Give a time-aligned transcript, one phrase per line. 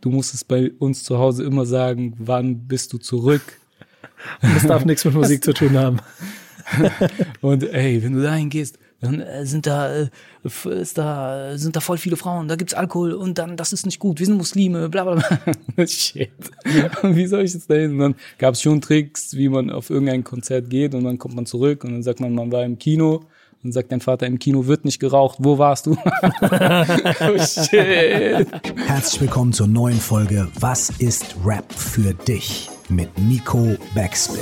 [0.00, 3.60] du musstest bei uns zu Hause immer sagen, wann bist du zurück?
[4.42, 5.98] Und das darf nichts mit Musik zu tun haben.
[7.40, 10.08] Und ey, wenn du dahin gehst, dann äh, sind da, äh,
[10.70, 14.00] ist da, sind da voll viele Frauen, da gibt's Alkohol und dann, das ist nicht
[14.00, 15.86] gut, wir sind Muslime, bla bla bla.
[15.86, 16.30] Shit.
[17.02, 17.92] Und wie soll ich jetzt dahin?
[17.92, 21.46] Und dann gab's schon Tricks, wie man auf irgendein Konzert geht und dann kommt man
[21.46, 23.24] zurück und dann sagt man, man war im Kino
[23.62, 25.92] und sagt dein Vater, im Kino wird nicht geraucht, wo warst du?
[26.42, 28.46] oh shit.
[28.86, 32.70] Herzlich willkommen zur neuen Folge Was ist Rap für dich?
[32.90, 34.40] mit Nico Backspin.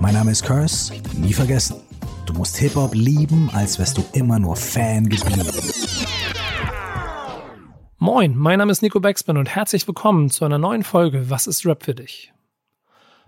[0.00, 1.76] Mein Name ist Curse, nie vergessen.
[2.26, 5.48] Du musst Hip-Hop lieben, als wärst du immer nur Fan geblieben.
[7.98, 11.64] Moin, mein Name ist Nico Backspin und herzlich willkommen zu einer neuen Folge Was ist
[11.66, 12.31] Rap für dich?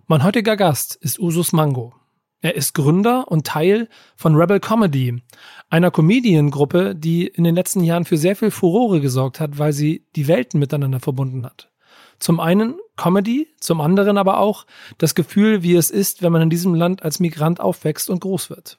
[0.07, 1.95] Mein heutiger Gast ist Usus Mango.
[2.43, 5.23] Er ist Gründer und Teil von Rebel Comedy,
[5.71, 10.05] einer Comedian-Gruppe, die in den letzten Jahren für sehr viel Furore gesorgt hat, weil sie
[10.15, 11.71] die Welten miteinander verbunden hat.
[12.19, 14.67] Zum einen Comedy, zum anderen aber auch
[14.99, 18.51] das Gefühl, wie es ist, wenn man in diesem Land als Migrant aufwächst und groß
[18.51, 18.79] wird.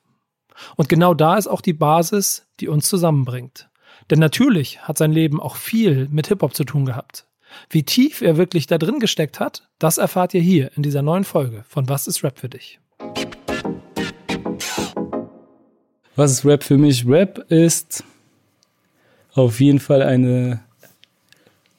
[0.75, 3.71] Und genau da ist auch die Basis, die uns zusammenbringt.
[4.11, 7.25] Denn natürlich hat sein Leben auch viel mit Hip-Hop zu tun gehabt.
[7.69, 11.23] Wie tief er wirklich da drin gesteckt hat, das erfahrt ihr hier in dieser neuen
[11.23, 12.79] Folge von Was ist Rap für dich?
[16.15, 17.07] Was ist Rap für mich?
[17.07, 18.03] Rap ist
[19.33, 20.65] auf jeden Fall eine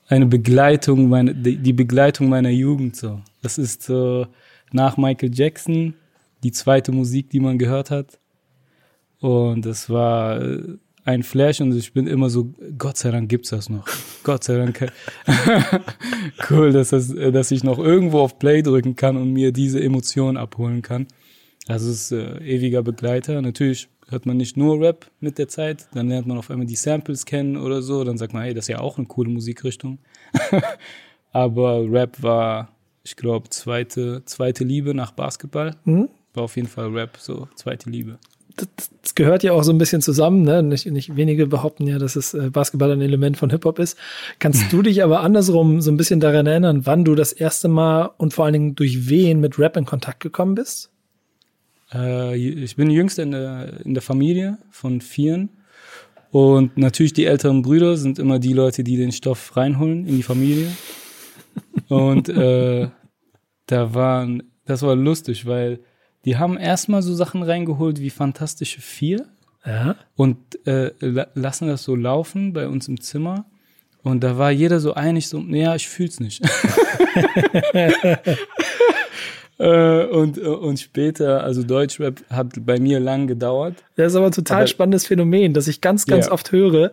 [0.09, 3.21] eine Begleitung, meine, die Begleitung meiner Jugend so.
[3.43, 4.27] Das ist so
[4.73, 5.95] nach Michael Jackson
[6.43, 8.19] die zweite Musik, die man gehört hat.
[9.21, 13.51] Und das war äh, ein Flash und ich bin immer so, Gott sei Dank gibt's
[13.51, 13.87] das noch.
[14.25, 14.93] Gott sei Dank.
[16.51, 20.37] cool, dass, das, dass ich noch irgendwo auf Play drücken kann und mir diese Emotion
[20.37, 21.07] abholen kann.
[21.69, 23.41] Das ist äh, ewiger Begleiter.
[23.41, 26.77] Natürlich hört man nicht nur Rap mit der Zeit, dann lernt man auf einmal die
[26.77, 29.99] Samples kennen oder so, dann sagt man, hey, das ist ja auch eine coole Musikrichtung.
[31.33, 32.73] Aber Rap war,
[33.05, 35.77] ich glaube, zweite, zweite Liebe nach Basketball.
[35.85, 36.09] Mhm.
[36.35, 38.19] War auf jeden Fall Rap, so zweite Liebe.
[38.57, 40.43] Das, gehört ja auch so ein bisschen zusammen.
[40.43, 40.63] Ne?
[40.63, 43.97] Nicht, nicht wenige behaupten ja, dass es äh, Basketball ein Element von Hip-Hop ist.
[44.39, 48.11] Kannst du dich aber andersrum so ein bisschen daran erinnern, wann du das erste Mal
[48.19, 50.91] und vor allen Dingen durch wen mit Rap in Kontakt gekommen bist?
[51.93, 55.49] Äh, ich bin jüngster in der, in der Familie von vieren.
[56.31, 60.23] Und natürlich die älteren Brüder sind immer die Leute, die den Stoff reinholen in die
[60.23, 60.71] Familie.
[61.89, 62.89] Und äh,
[63.67, 65.81] da waren, das war lustig, weil
[66.27, 69.25] die haben erstmal so Sachen reingeholt wie Fantastische Vier.
[69.65, 69.97] Ja.
[70.17, 70.91] Und äh,
[71.35, 73.47] lassen das so laufen bei uns im Zimmer.
[74.03, 76.43] Und da war jeder so einig, so, naja, ich fühl's nicht.
[79.59, 83.85] Äh, und, und später, also Deutschrap hat bei mir lang gedauert.
[83.97, 86.33] Das ist aber ein total aber, spannendes Phänomen, das ich ganz, ganz ja.
[86.33, 86.93] oft höre,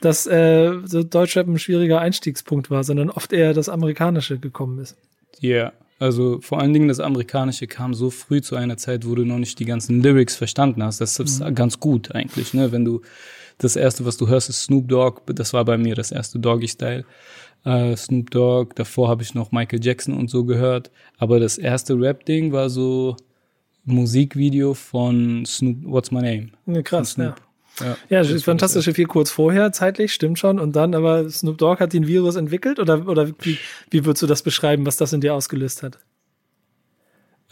[0.00, 4.96] dass äh, Deutschrap ein schwieriger Einstiegspunkt war, sondern oft eher das Amerikanische gekommen ist.
[5.40, 5.72] Ja, yeah.
[5.98, 9.38] Also vor allen Dingen das Amerikanische kam so früh zu einer Zeit, wo du noch
[9.38, 11.00] nicht die ganzen Lyrics verstanden hast.
[11.00, 11.54] Das ist mhm.
[11.54, 12.72] ganz gut eigentlich, ne?
[12.72, 13.02] Wenn du
[13.58, 15.22] das erste, was du hörst, ist Snoop Dogg.
[15.26, 17.04] Das war bei mir das erste Doggy Style
[17.64, 20.90] äh, Snoop Dogg, davor habe ich noch Michael Jackson und so gehört.
[21.18, 23.16] Aber das erste Rap-Ding war so
[23.84, 26.48] Musikvideo von Snoop, What's My Name?
[26.66, 27.34] Ja, krass, ja.
[27.80, 30.58] Ja, ja das Fantastische viel kurz vorher, zeitlich, stimmt schon.
[30.58, 33.58] Und dann, aber Snoop Dogg hat den Virus entwickelt oder, oder wie,
[33.90, 35.98] wie würdest du das beschreiben, was das in dir ausgelöst hat?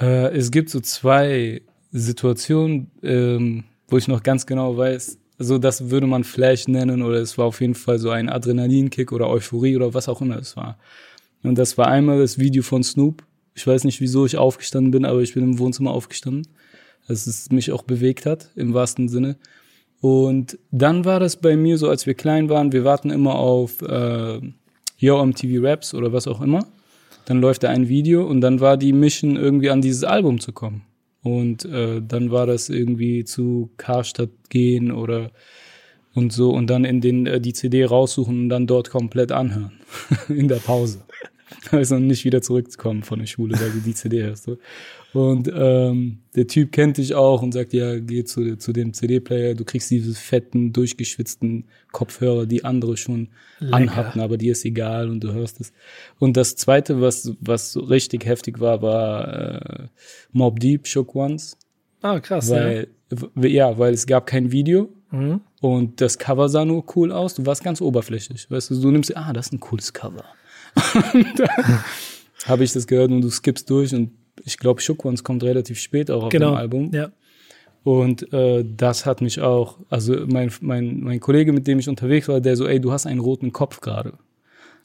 [0.01, 5.91] Äh, es gibt so zwei Situationen, ähm, wo ich noch ganz genau weiß, so das
[5.91, 9.77] würde man Flash nennen oder es war auf jeden Fall so ein Adrenalinkick oder Euphorie
[9.77, 10.79] oder was auch immer es war.
[11.43, 13.23] Und das war einmal das Video von Snoop.
[13.55, 16.47] Ich weiß nicht, wieso ich aufgestanden bin, aber ich bin im Wohnzimmer aufgestanden.
[17.07, 19.37] Dass es mich auch bewegt hat, im wahrsten Sinne.
[20.01, 23.81] Und dann war das bei mir so, als wir klein waren, wir warten immer auf
[23.83, 24.41] äh,
[24.99, 26.67] Yo MTV Raps oder was auch immer.
[27.25, 30.53] Dann läuft da ein Video und dann war die Mission, irgendwie an dieses Album zu
[30.53, 30.83] kommen.
[31.23, 35.33] Und äh, dann war das irgendwie zu Karstadt gehen oder
[36.15, 39.73] und so und dann in den äh, die CD raussuchen und dann dort komplett anhören
[40.29, 41.01] in der Pause.
[41.71, 44.45] Also nicht wieder zurückzukommen von der Schule, weil du die CD hörst.
[44.45, 44.59] So.
[45.17, 49.55] Und ähm, der Typ kennt dich auch und sagt, ja, geh zu, zu dem CD-Player,
[49.55, 53.29] du kriegst diese fetten, durchgeschwitzten Kopfhörer, die andere schon
[53.59, 53.77] Lecker.
[53.77, 55.73] anhatten, aber dir ist egal und du hörst es.
[56.19, 59.89] Und das zweite, was, was so richtig heftig war, war äh,
[60.33, 61.57] Mob Deep, Shook Ones.
[62.03, 62.89] Ah, krass, weil,
[63.35, 63.47] ja.
[63.47, 65.41] Ja, weil es gab kein Video mhm.
[65.63, 67.37] und das Cover sah nur cool aus.
[67.37, 68.51] Du warst ganz oberflächlich.
[68.51, 70.27] Weißt du, du nimmst, ah, das ist ein cooles Cover.
[72.45, 74.11] habe ich das gehört und du skippst durch und
[74.47, 76.53] ich glaube, Ones kommt relativ spät auch auf genau.
[76.53, 76.91] dem Album.
[76.95, 77.11] Ja.
[77.83, 82.29] Und äh, das hat mich auch, also mein, mein, mein Kollege, mit dem ich unterwegs
[82.29, 84.15] war, der so, ey, du hast einen roten Kopf gerade.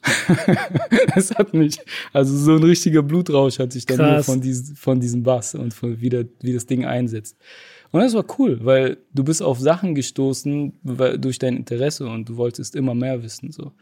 [1.14, 1.78] das hat mich,
[2.12, 4.26] also so ein richtiger Blutrausch hatte ich dann Krass.
[4.26, 7.36] nur von, diesem von diesem Bass und von wie, der, wie das Ding einsetzt.
[7.92, 12.28] Und das war cool, weil du bist auf Sachen gestoßen weil, durch dein Interesse und
[12.28, 13.52] du wolltest immer mehr wissen.
[13.52, 13.72] so.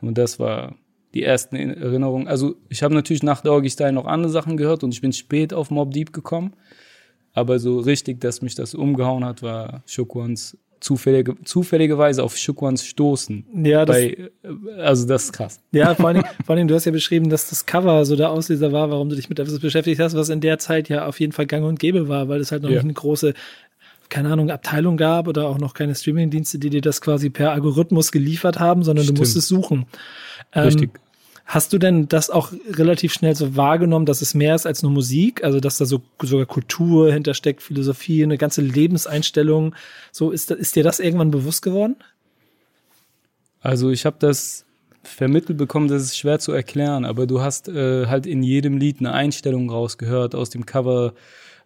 [0.00, 0.74] Und das war
[1.14, 2.28] die ersten Erinnerungen.
[2.28, 5.54] Also ich habe natürlich nach Doggy Style noch andere Sachen gehört und ich bin spät
[5.54, 6.54] auf Mob Deep gekommen.
[7.32, 13.44] Aber so richtig, dass mich das umgehauen hat, war Shokwans zufällige, zufälligerweise auf Schukwans stoßen.
[13.64, 14.30] Ja, das, Bei,
[14.78, 15.60] also das ist krass.
[15.72, 18.72] Ja, vor allem, vor allem, du hast ja beschrieben, dass das Cover so der Auslöser
[18.72, 21.32] war, warum du dich mit etwas beschäftigt hast, was in der Zeit ja auf jeden
[21.32, 22.76] Fall gang und gäbe war, weil es halt noch ja.
[22.76, 23.34] nicht eine große
[24.08, 28.12] keine Ahnung, Abteilung gab oder auch noch keine Streaming-Dienste, die dir das quasi per Algorithmus
[28.12, 29.18] geliefert haben, sondern Stimmt.
[29.18, 29.86] du musstest suchen.
[30.54, 30.90] Richtig.
[30.94, 31.00] Ähm,
[31.48, 34.92] Hast du denn das auch relativ schnell so wahrgenommen, dass es mehr ist als nur
[34.92, 35.42] Musik?
[35.42, 39.74] Also, dass da so sogar Kultur hintersteckt, Philosophie, eine ganze Lebenseinstellung.
[40.12, 41.96] So, ist, ist dir das irgendwann bewusst geworden?
[43.62, 44.66] Also, ich habe das
[45.02, 48.98] vermittelt bekommen, das ist schwer zu erklären, aber du hast äh, halt in jedem Lied
[49.00, 50.34] eine Einstellung rausgehört.
[50.34, 51.14] Aus dem Cover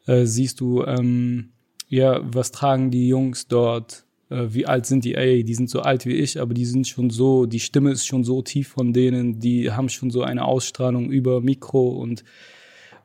[0.07, 1.49] äh, siehst du, ähm,
[1.97, 4.05] ja, was tragen die Jungs dort?
[4.33, 5.15] äh, wie alt sind die?
[5.15, 8.07] Ey, die sind so alt wie ich, aber die sind schon so, die Stimme ist
[8.07, 12.25] schon so tief von denen, die haben schon so eine Ausstrahlung über Mikro und,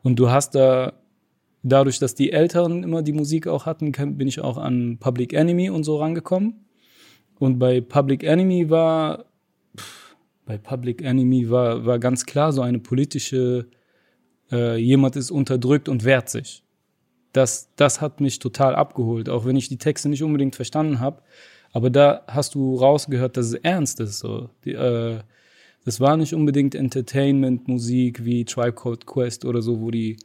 [0.03, 0.93] und du hast da,
[1.63, 5.69] dadurch, dass die Älteren immer die Musik auch hatten, bin ich auch an Public Enemy
[5.69, 6.65] und so rangekommen.
[7.39, 9.25] Und bei Public Enemy war,
[9.77, 13.67] pff, bei Public Enemy war, war ganz klar so eine politische,
[14.51, 16.63] äh, jemand ist unterdrückt und wehrt sich
[17.37, 21.21] das, das hat mich total abgeholt, auch wenn ich die Texte nicht unbedingt verstanden habe.
[21.71, 24.19] Aber da hast du rausgehört, dass es ernst ist.
[24.19, 24.49] So.
[24.65, 25.19] Die, äh,
[25.85, 30.17] das war nicht unbedingt Entertainment-Musik wie Tribe Code Quest oder so, wo die,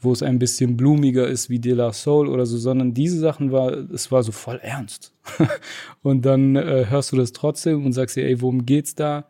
[0.00, 3.52] wo es ein bisschen blumiger ist wie De La Soul oder so, sondern diese Sachen
[3.52, 5.14] war, es war so voll ernst.
[6.02, 9.26] und dann äh, hörst du das trotzdem und sagst dir, ey, worum geht's da?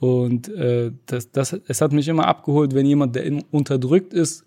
[0.00, 4.46] Und äh, das, das, es hat mich immer abgeholt, wenn jemand, der unterdrückt ist,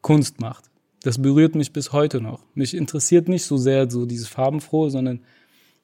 [0.00, 0.70] Kunst macht
[1.06, 2.42] das berührt mich bis heute noch.
[2.54, 5.20] Mich interessiert nicht so sehr so dieses Farbenfrohe, sondern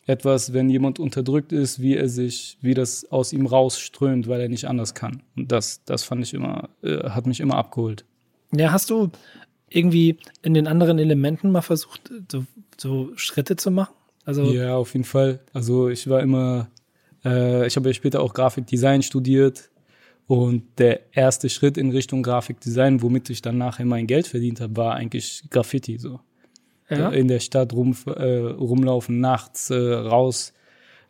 [0.04, 4.48] etwas, wenn jemand unterdrückt ist, wie er sich, wie das aus ihm rausströmt, weil er
[4.48, 5.22] nicht anders kann.
[5.36, 8.04] Und das, das fand ich immer, äh, hat mich immer abgeholt.
[8.50, 9.12] Ja, hast du
[9.68, 12.44] irgendwie in den anderen Elementen mal versucht, so,
[12.76, 13.94] so Schritte zu machen?
[14.24, 15.38] Also ja, auf jeden Fall.
[15.52, 16.68] Also ich war immer,
[17.24, 19.70] äh, ich habe ja später auch Grafikdesign studiert
[20.32, 24.74] und der erste Schritt in Richtung Grafikdesign, womit ich dann nachher mein Geld verdient habe,
[24.78, 26.20] war eigentlich Graffiti so.
[26.88, 27.10] Ja?
[27.10, 30.54] In der Stadt rum, äh, rumlaufen, nachts äh, raus,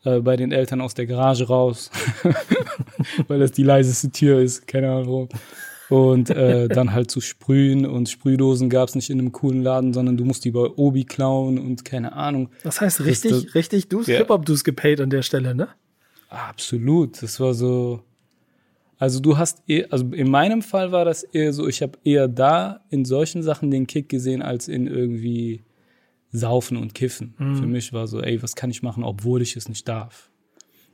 [0.03, 1.93] äh, bei den Eltern aus der Garage raus,
[3.29, 5.29] weil das die leiseste Tür ist, keine Ahnung.
[5.89, 9.93] Und äh, dann halt zu sprühen und Sprühdosen gab es nicht in einem coolen Laden,
[9.93, 12.49] sondern du musst die bei Obi klauen und keine Ahnung.
[12.65, 14.17] Das heißt richtig, das, richtig, du ja.
[14.17, 15.69] Hip-Hop-Du's gepaid an der Stelle, ne?
[16.29, 17.23] Absolut.
[17.23, 18.01] Das war so,
[19.03, 22.29] also du hast eher, also in meinem Fall war das eher so, ich habe eher
[22.29, 25.65] da in solchen Sachen den Kick gesehen, als in irgendwie
[26.31, 27.35] Saufen und Kiffen.
[27.37, 27.57] Mhm.
[27.57, 30.31] Für mich war so, ey, was kann ich machen, obwohl ich es nicht darf?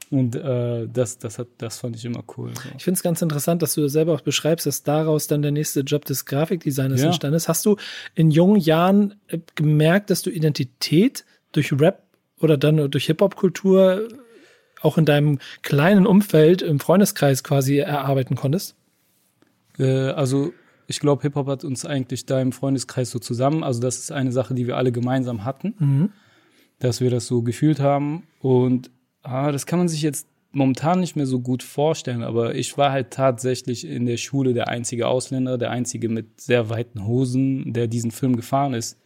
[0.08, 2.52] Und äh, das, das, hat, das fand ich immer cool.
[2.54, 2.70] So.
[2.78, 5.50] Ich finde es ganz interessant, dass du das selber auch beschreibst, dass daraus dann der
[5.50, 7.08] nächste Job des Grafikdesigners ja.
[7.08, 7.46] entstanden ist.
[7.46, 7.76] Hast du
[8.14, 12.04] in jungen Jahren äh, gemerkt, dass du Identität durch Rap
[12.40, 14.08] oder dann durch Hip-Hop-Kultur
[14.80, 18.76] auch in deinem kleinen Umfeld im Freundeskreis quasi erarbeiten konntest?
[19.78, 20.52] Äh, also
[20.86, 23.62] ich glaube, Hip-Hop hat uns eigentlich da im Freundeskreis so zusammen.
[23.62, 26.10] Also das ist eine Sache, die wir alle gemeinsam hatten, mhm.
[26.78, 28.24] dass wir das so gefühlt haben.
[28.40, 28.90] Und
[29.22, 32.90] ah, das kann man sich jetzt momentan nicht mehr so gut vorstellen, aber ich war
[32.90, 37.86] halt tatsächlich in der Schule der einzige Ausländer, der einzige mit sehr weiten Hosen, der
[37.86, 38.98] diesen Film gefahren ist,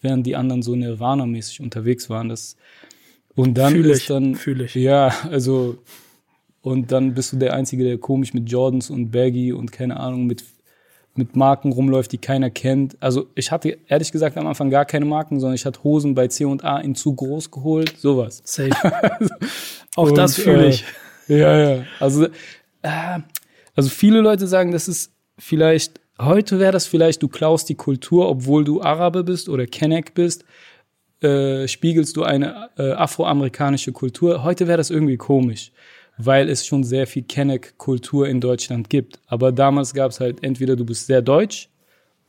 [0.00, 2.28] während die anderen so Nirvana-mäßig unterwegs waren.
[2.28, 2.56] Das
[3.38, 4.74] und dann fühl ist ich, dann, fühl ich.
[4.74, 5.78] ja, also,
[6.60, 10.26] und dann bist du der Einzige, der komisch mit Jordans und Baggy und keine Ahnung,
[10.26, 10.42] mit,
[11.14, 12.96] mit Marken rumläuft, die keiner kennt.
[12.98, 16.26] Also, ich hatte ehrlich gesagt am Anfang gar keine Marken, sondern ich hatte Hosen bei
[16.26, 18.42] C&A in zu groß geholt, sowas.
[18.44, 18.70] Safe.
[19.94, 20.84] Auch und, das fühle ich.
[21.28, 21.84] Äh, ja, ja.
[22.00, 22.24] Also,
[22.82, 23.20] äh,
[23.76, 28.28] also viele Leute sagen, das ist vielleicht, heute wäre das vielleicht, du klaust die Kultur,
[28.28, 30.44] obwohl du Araber bist oder Kenneck bist
[31.20, 34.44] äh, spiegelst du eine äh, afroamerikanische Kultur.
[34.44, 35.72] Heute wäre das irgendwie komisch,
[36.16, 39.18] weil es schon sehr viel Kenneck-Kultur in Deutschland gibt.
[39.26, 41.68] Aber damals gab es halt entweder du bist sehr deutsch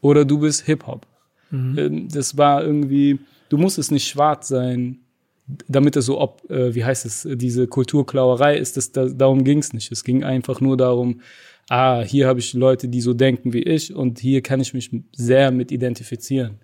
[0.02, 1.06] oder du bist Hip-Hop.
[1.52, 1.78] Mhm.
[1.78, 3.20] Ähm, das war irgendwie,
[3.50, 5.00] du musstest nicht schwarz sein,
[5.68, 9.60] damit es so, ob, äh, wie heißt es, diese Kulturklauerei ist, das, da, darum ging
[9.60, 9.92] es nicht.
[9.92, 11.22] Es ging einfach nur darum,
[11.70, 14.92] ah, hier habe ich Leute, die so denken wie ich und hier kann ich mich
[15.16, 16.60] sehr mit identifizieren.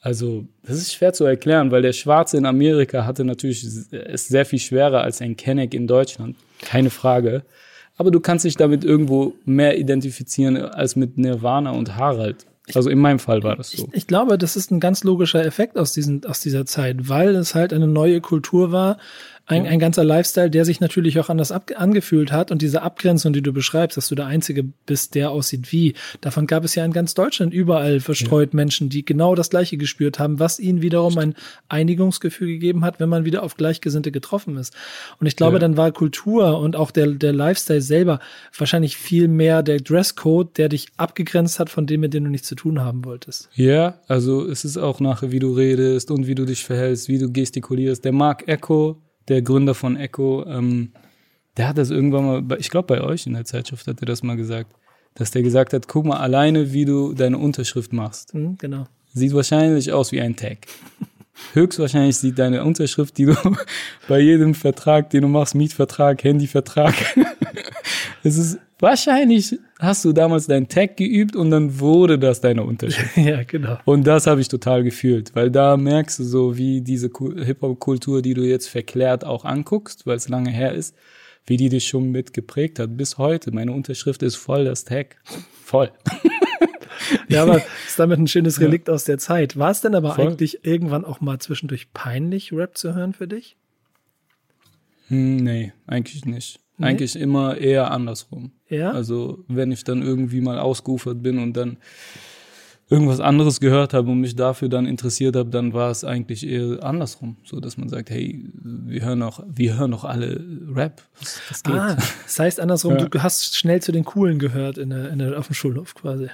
[0.00, 4.46] Also, das ist schwer zu erklären, weil der Schwarze in Amerika hatte natürlich, ist sehr
[4.46, 6.36] viel schwerer als ein Kenneck in Deutschland.
[6.60, 7.42] Keine Frage.
[7.96, 12.46] Aber du kannst dich damit irgendwo mehr identifizieren als mit Nirvana und Harald.
[12.74, 13.88] Also in meinem Fall war das so.
[13.88, 17.34] Ich, ich, glaube, das ist ein ganz logischer Effekt aus, diesen, aus dieser Zeit, weil
[17.34, 18.98] es halt eine neue Kultur war,
[19.48, 22.50] ein, ein ganzer Lifestyle, der sich natürlich auch anders ab, angefühlt hat.
[22.50, 26.46] Und diese Abgrenzung, die du beschreibst, dass du der Einzige bist, der aussieht wie, davon
[26.46, 28.56] gab es ja in ganz Deutschland überall verstreut ja.
[28.56, 31.34] Menschen, die genau das Gleiche gespürt haben, was ihnen wiederum ein
[31.68, 34.74] Einigungsgefühl gegeben hat, wenn man wieder auf Gleichgesinnte getroffen ist.
[35.18, 35.60] Und ich glaube, ja.
[35.60, 38.20] dann war Kultur und auch der, der Lifestyle selber
[38.56, 42.48] wahrscheinlich viel mehr der Dresscode, der dich abgegrenzt hat von dem, mit dem du nichts
[42.48, 43.48] zu tun haben wolltest.
[43.54, 47.18] Ja, also es ist auch nachher, wie du redest und wie du dich verhältst, wie
[47.18, 48.04] du gestikulierst.
[48.04, 50.92] Der Mark Echo, der Gründer von Echo, ähm,
[51.56, 54.22] der hat das irgendwann mal, ich glaube bei euch in der Zeitschrift hat er das
[54.22, 54.70] mal gesagt,
[55.14, 58.34] dass der gesagt hat, guck mal alleine, wie du deine Unterschrift machst.
[58.34, 58.86] Mhm, genau.
[59.12, 60.66] Sieht wahrscheinlich aus wie ein Tag.
[61.52, 63.34] Höchstwahrscheinlich sieht deine Unterschrift, die du
[64.08, 66.94] bei jedem Vertrag, den du machst, Mietvertrag, Handyvertrag,
[68.22, 73.16] es ist wahrscheinlich hast du damals deinen Tag geübt und dann wurde das deine Unterschrift.
[73.16, 73.78] ja, genau.
[73.84, 78.34] Und das habe ich total gefühlt, weil da merkst du so, wie diese Hip-Hop-Kultur, die
[78.34, 80.94] du jetzt verklärt auch anguckst, weil es lange her ist,
[81.46, 83.52] wie die dich schon mitgeprägt hat bis heute.
[83.52, 85.16] Meine Unterschrift ist voll das Tag.
[85.64, 85.90] Voll.
[87.28, 88.94] ja, aber ist damit ein schönes Relikt ja.
[88.94, 89.58] aus der Zeit.
[89.58, 90.26] War es denn aber voll.
[90.26, 93.56] eigentlich irgendwann auch mal zwischendurch peinlich, Rap zu hören für dich?
[95.08, 96.60] Hm, nee, eigentlich nicht.
[96.78, 96.86] Nee?
[96.86, 98.52] Eigentlich immer eher andersrum.
[98.68, 98.92] Ja.
[98.92, 101.76] Also, wenn ich dann irgendwie mal ausgeufert bin und dann
[102.90, 106.82] irgendwas anderes gehört habe und mich dafür dann interessiert habe, dann war es eigentlich eher
[106.82, 110.42] andersrum, so dass man sagt, hey, wir hören noch, wir hören noch alle
[110.74, 111.02] Rap.
[111.18, 111.74] Das, das geht.
[111.74, 113.04] Ah, das heißt andersrum, ja.
[113.04, 116.28] du hast schnell zu den Coolen gehört in der, in der, auf dem Schulhof quasi.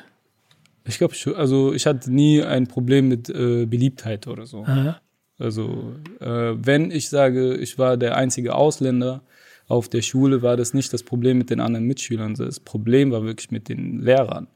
[0.87, 4.65] Ich glaube, also ich hatte nie ein Problem mit äh, Beliebtheit oder so.
[4.65, 5.01] Aha.
[5.39, 9.23] Also äh, wenn ich sage, ich war der einzige Ausländer,
[9.67, 12.35] auf der Schule war das nicht das Problem mit den anderen Mitschülern.
[12.35, 14.47] Das Problem war wirklich mit den Lehrern.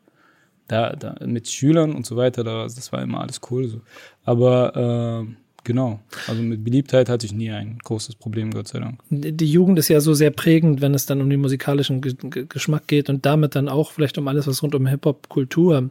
[0.67, 3.81] Da, da mit Schülern und so weiter, da, das war immer alles cool so.
[4.25, 5.35] Aber äh,
[5.65, 9.01] genau, also mit Beliebtheit hatte ich nie ein großes Problem, Gott sei Dank.
[9.09, 13.09] Die Jugend ist ja so sehr prägend, wenn es dann um den musikalischen Geschmack geht
[13.09, 15.91] und damit dann auch vielleicht um alles, was rund um Hip-Hop-Kultur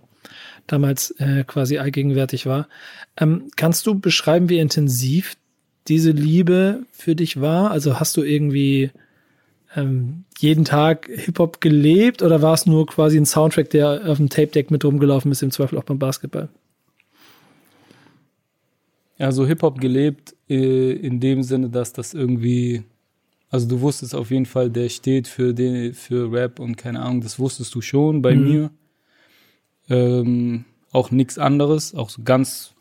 [0.68, 2.68] damals äh, quasi allgegenwärtig war.
[3.18, 5.38] Ähm, kannst du beschreiben, wie intensiv
[5.88, 7.72] diese Liebe für dich war?
[7.72, 8.92] Also hast du irgendwie
[9.78, 14.30] ähm, jeden Tag Hip-Hop gelebt oder war es nur quasi ein Soundtrack, der auf dem
[14.30, 16.50] Tape-Deck mit rumgelaufen ist, im Zweifel auch beim Basketball?
[19.20, 22.84] Also Hip-Hop gelebt äh, in dem Sinne, dass das irgendwie,
[23.50, 27.22] also du wusstest auf jeden Fall, der steht für, den, für Rap und keine Ahnung,
[27.22, 28.44] das wusstest du schon bei mhm.
[28.44, 28.72] mir.
[29.90, 32.74] Ähm, auch nichts anderes, auch so ganz,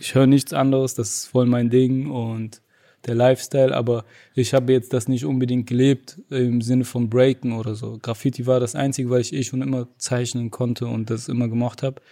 [0.00, 2.62] ich höre nichts anderes, das ist voll mein Ding und
[3.06, 4.04] der Lifestyle, aber
[4.34, 7.98] ich habe jetzt das nicht unbedingt gelebt im Sinne von Breaken oder so.
[8.00, 11.82] Graffiti war das Einzige, weil ich eh schon immer zeichnen konnte und das immer gemacht
[11.82, 12.02] habe.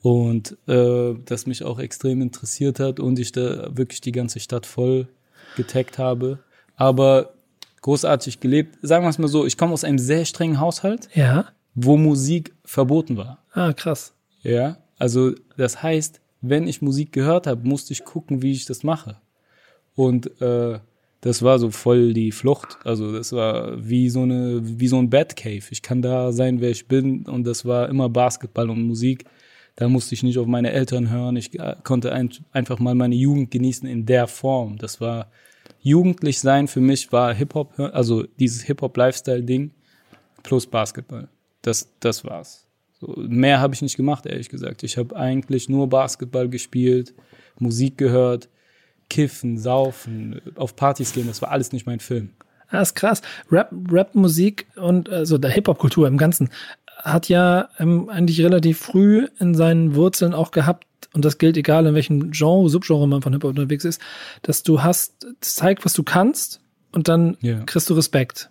[0.00, 4.66] Und äh, das mich auch extrem interessiert hat und ich da wirklich die ganze Stadt
[4.66, 5.08] voll
[5.56, 6.38] getaggt habe.
[6.76, 7.34] Aber
[7.82, 8.78] großartig gelebt.
[8.82, 11.46] Sagen wir es mal so, ich komme aus einem sehr strengen Haushalt, ja.
[11.74, 13.38] wo Musik verboten war.
[13.52, 14.14] Ah, krass.
[14.42, 18.82] Ja, also das heißt, wenn ich Musik gehört habe, musste ich gucken, wie ich das
[18.82, 19.16] mache.
[19.94, 20.78] Und äh,
[21.20, 22.78] das war so voll die Flucht.
[22.84, 25.62] Also das war wie so eine, wie so ein Batcave.
[25.70, 27.26] Ich kann da sein, wer ich bin.
[27.26, 29.24] Und das war immer Basketball und Musik.
[29.76, 31.36] Da musste ich nicht auf meine Eltern hören.
[31.36, 34.78] Ich äh, konnte ein, einfach mal meine Jugend genießen in der Form.
[34.78, 35.30] Das war
[35.80, 39.72] jugendlich sein für mich war Hip-Hop, also dieses Hip-Hop-Lifestyle-Ding
[40.42, 41.28] plus Basketball.
[41.62, 42.66] Das, das war's.
[43.00, 44.82] So, mehr habe ich nicht gemacht, ehrlich gesagt.
[44.82, 47.14] Ich habe eigentlich nur Basketball gespielt,
[47.58, 48.48] Musik gehört
[49.12, 52.30] kiffen, saufen, auf Partys gehen, das war alles nicht mein Film.
[52.70, 53.20] Das ist krass.
[53.50, 56.48] Rap, Rap-Musik und also der Hip-Hop-Kultur im Ganzen
[56.96, 61.84] hat ja ähm, eigentlich relativ früh in seinen Wurzeln auch gehabt, und das gilt egal
[61.84, 64.00] in welchem Genre, Subgenre man von Hip-Hop unterwegs ist,
[64.40, 67.60] dass du hast, zeig, was du kannst und dann ja.
[67.64, 68.48] kriegst du Respekt.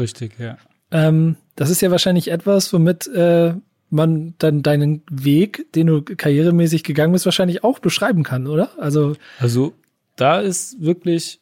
[0.00, 0.58] Richtig, ja.
[0.90, 3.54] Ähm, das ist ja wahrscheinlich etwas, womit äh,
[3.90, 8.70] man dann deinen Weg, den du karrieremäßig gegangen bist, wahrscheinlich auch beschreiben kann, oder?
[8.78, 9.72] Also, also
[10.16, 11.40] da ist wirklich,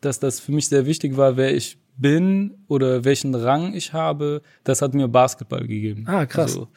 [0.00, 4.42] dass das für mich sehr wichtig war, wer ich bin oder welchen Rang ich habe,
[4.64, 6.04] das hat mir Basketball gegeben.
[6.06, 6.58] Ah, krass.
[6.58, 6.68] Also,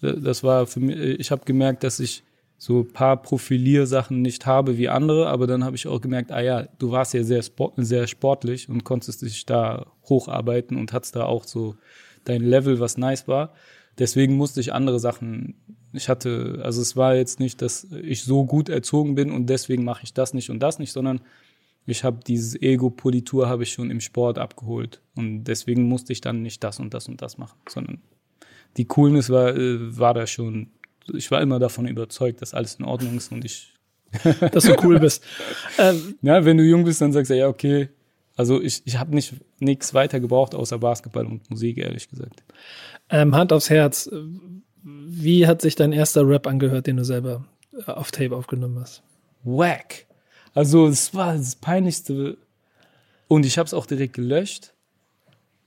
[0.00, 2.22] das war für mich, ich habe gemerkt, dass ich
[2.58, 6.40] so ein paar Profiliersachen nicht habe wie andere, aber dann habe ich auch gemerkt, ah
[6.40, 11.16] ja, du warst ja sehr, sport, sehr sportlich und konntest dich da hocharbeiten und hattest
[11.16, 11.74] da auch so
[12.24, 13.52] dein Level, was nice war.
[13.98, 15.54] Deswegen musste ich andere Sachen.
[15.92, 19.84] Ich hatte, also es war jetzt nicht, dass ich so gut erzogen bin und deswegen
[19.84, 21.20] mache ich das nicht und das nicht, sondern
[21.84, 26.42] ich habe dieses Ego-Politur habe ich schon im Sport abgeholt und deswegen musste ich dann
[26.42, 28.00] nicht das und das und das machen, sondern
[28.76, 30.68] die Coolness war, äh, war da schon.
[31.12, 33.74] Ich war immer davon überzeugt, dass alles in Ordnung ist und ich.
[34.52, 35.24] dass du cool bist.
[35.78, 37.88] Ähm, ja, wenn du jung bist, dann sagst du ja, okay.
[38.36, 42.42] Also ich, ich habe nicht nichts weiter gebraucht außer Basketball und Musik, ehrlich gesagt.
[43.10, 44.10] Ähm, Hand aufs Herz.
[44.82, 47.44] Wie hat sich dein erster Rap angehört, den du selber
[47.86, 49.02] äh, auf Tape aufgenommen hast?
[49.44, 50.06] Whack.
[50.54, 52.36] Also es war das peinlichste
[53.28, 54.72] und ich habe es auch direkt gelöscht.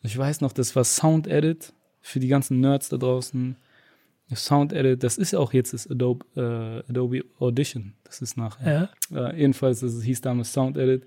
[0.04, 3.56] Ich weiß noch, das war Sound Edit für die ganzen Nerds da draußen.
[4.34, 7.94] Sound Edit, das ist auch jetzt das Adobe, äh, Adobe Audition.
[8.04, 8.90] Das ist nachher.
[9.12, 9.30] Ja.
[9.30, 11.06] Äh, jedenfalls, das hieß damals Sound Edit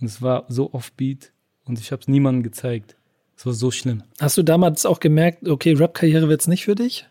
[0.00, 1.32] und es war so offbeat
[1.64, 2.96] und ich habe es niemandem gezeigt.
[3.36, 4.02] Es war so schlimm.
[4.20, 7.06] Hast du damals auch gemerkt, okay, Rap-Karriere wird's nicht für dich?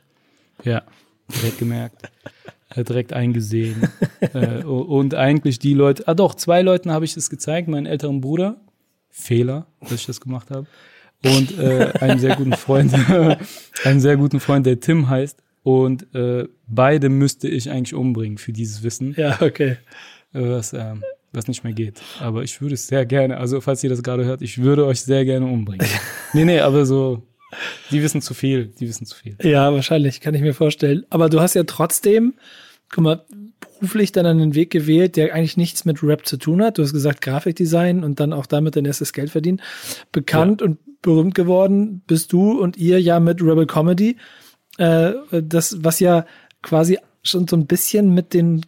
[0.64, 0.84] Ja,
[1.30, 2.10] direkt gemerkt.
[2.76, 3.90] äh, direkt eingesehen.
[4.34, 8.22] äh, und eigentlich die Leute, ah doch, zwei Leuten habe ich es gezeigt, meinen älteren
[8.22, 8.58] Bruder.
[9.10, 10.66] Fehler, dass ich das gemacht habe.
[11.24, 12.94] Und äh, einen sehr guten Freund,
[13.84, 15.42] einen sehr guten Freund, der Tim heißt.
[15.62, 19.14] Und äh, beide müsste ich eigentlich umbringen für dieses Wissen.
[19.16, 19.78] Ja, okay.
[20.34, 20.96] Was, äh,
[21.34, 22.02] was nicht mehr geht.
[22.20, 25.02] Aber ich würde es sehr gerne, also falls ihr das gerade hört, ich würde euch
[25.02, 25.86] sehr gerne umbringen.
[26.34, 27.24] nee, nee, aber so,
[27.92, 29.38] die wissen zu viel, die wissen zu viel.
[29.42, 31.06] Ja, wahrscheinlich, kann ich mir vorstellen.
[31.10, 32.34] Aber du hast ja trotzdem,
[32.90, 33.26] guck mal,
[33.84, 36.78] beruflich dann einen Weg gewählt, der eigentlich nichts mit Rap zu tun hat.
[36.78, 39.62] Du hast gesagt Grafikdesign und dann auch damit dein erstes Geld verdienen.
[40.12, 40.68] Bekannt ja.
[40.68, 44.18] und berühmt geworden bist du und ihr ja mit Rebel Comedy.
[44.78, 46.26] Äh, das, was ja
[46.62, 48.66] quasi schon so ein bisschen mit den,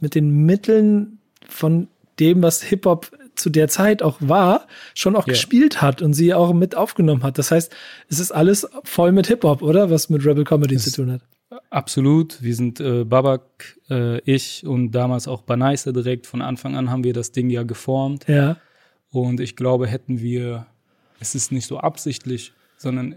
[0.00, 1.18] mit den Mitteln
[1.48, 5.34] von dem, was Hip-Hop zu der Zeit auch war, schon auch yeah.
[5.34, 7.38] gespielt hat und sie auch mit aufgenommen hat.
[7.38, 7.74] Das heißt,
[8.08, 9.90] es ist alles voll mit Hip-Hop, oder?
[9.90, 11.22] Was mit Rebel Comedy das zu tun hat.
[11.70, 12.42] Absolut.
[12.42, 16.26] Wir sind äh, Babak, äh, ich und damals auch Banaisa direkt.
[16.26, 18.26] Von Anfang an haben wir das Ding ja geformt.
[18.26, 18.56] Ja.
[19.10, 20.66] Und ich glaube, hätten wir,
[21.20, 23.16] es ist nicht so absichtlich, sondern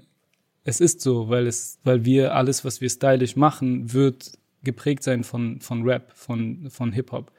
[0.63, 4.32] es ist so, weil es, weil wir alles, was wir stylisch machen, wird
[4.63, 7.32] geprägt sein von, von Rap, von, von Hip-Hop.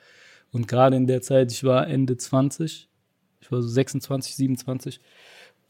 [0.53, 2.89] Und gerade in der Zeit, ich war Ende 20,
[3.41, 5.01] ich war so 26, 27,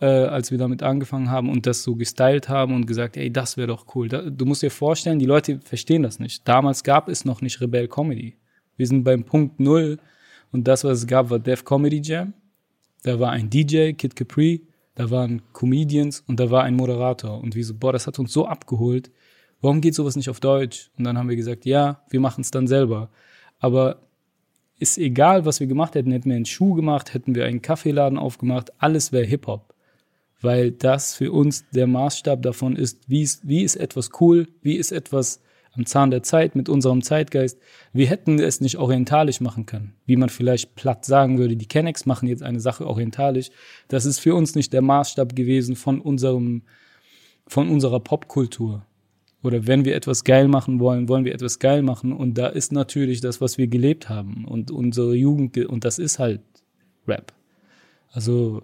[0.00, 3.56] äh, als wir damit angefangen haben und das so gestylt haben und gesagt, ey, das
[3.56, 4.08] wäre doch cool.
[4.08, 6.46] Da, du musst dir vorstellen, die Leute verstehen das nicht.
[6.48, 8.36] Damals gab es noch nicht Rebell Comedy.
[8.76, 9.98] Wir sind beim Punkt Null
[10.52, 12.32] und das, was es gab, war Dev Comedy Jam.
[13.02, 17.40] Da war ein DJ, Kid Capri, da waren Comedians und da war ein Moderator.
[17.40, 19.10] Und wir so, boah, das hat uns so abgeholt.
[19.60, 20.90] Warum geht sowas nicht auf Deutsch?
[20.98, 23.10] Und dann haben wir gesagt, ja, wir machen es dann selber.
[23.58, 24.00] Aber
[24.80, 26.10] ist egal, was wir gemacht hätten.
[26.10, 29.74] Hätten wir einen Schuh gemacht, hätten wir einen Kaffeeladen aufgemacht, alles wäre Hip-Hop.
[30.40, 34.76] Weil das für uns der Maßstab davon ist, wie ist, wie ist etwas cool, wie
[34.76, 37.58] ist etwas am Zahn der Zeit mit unserem Zeitgeist.
[37.92, 39.94] Wir hätten es nicht orientalisch machen können.
[40.06, 43.50] Wie man vielleicht platt sagen würde, die Kennex machen jetzt eine Sache orientalisch.
[43.88, 46.62] Das ist für uns nicht der Maßstab gewesen von unserem,
[47.46, 48.84] von unserer Popkultur.
[49.42, 52.12] Oder wenn wir etwas geil machen wollen, wollen wir etwas geil machen.
[52.12, 56.18] Und da ist natürlich das, was wir gelebt haben und unsere Jugend, und das ist
[56.18, 56.42] halt
[57.08, 57.32] Rap.
[58.12, 58.62] Also,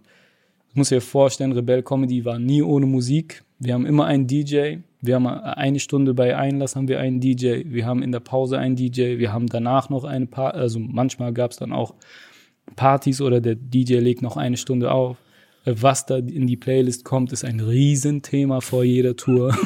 [0.68, 3.42] ich muss dir vorstellen, Rebell Comedy war nie ohne Musik.
[3.58, 4.78] Wir haben immer einen DJ.
[5.00, 7.62] Wir haben eine Stunde bei Einlass haben wir einen DJ.
[7.66, 9.18] Wir haben in der Pause einen DJ.
[9.18, 10.58] Wir haben danach noch eine Party.
[10.58, 11.94] Also manchmal gab es dann auch
[12.74, 15.16] Partys oder der DJ legt noch eine Stunde auf
[15.66, 19.57] was da in die Playlist kommt, ist ein Riesenthema vor jeder Tour.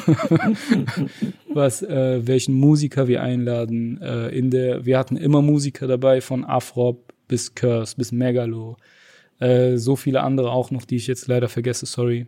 [1.53, 4.01] was, äh, welchen Musiker wir einladen.
[4.01, 8.77] Äh, in der, wir hatten immer Musiker dabei, von Afrop bis Curse bis Megalo.
[9.39, 12.25] Äh, so viele andere auch noch, die ich jetzt leider vergesse, sorry.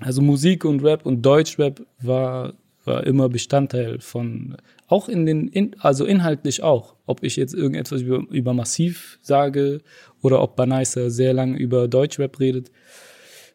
[0.00, 2.54] Also Musik und Rap und Deutschrap war,
[2.84, 6.94] war immer Bestandteil von, auch in den, in, also inhaltlich auch.
[7.06, 9.80] Ob ich jetzt irgendetwas über, über Massiv sage
[10.22, 12.70] oder ob Banaisa sehr lange über Deutschrap redet.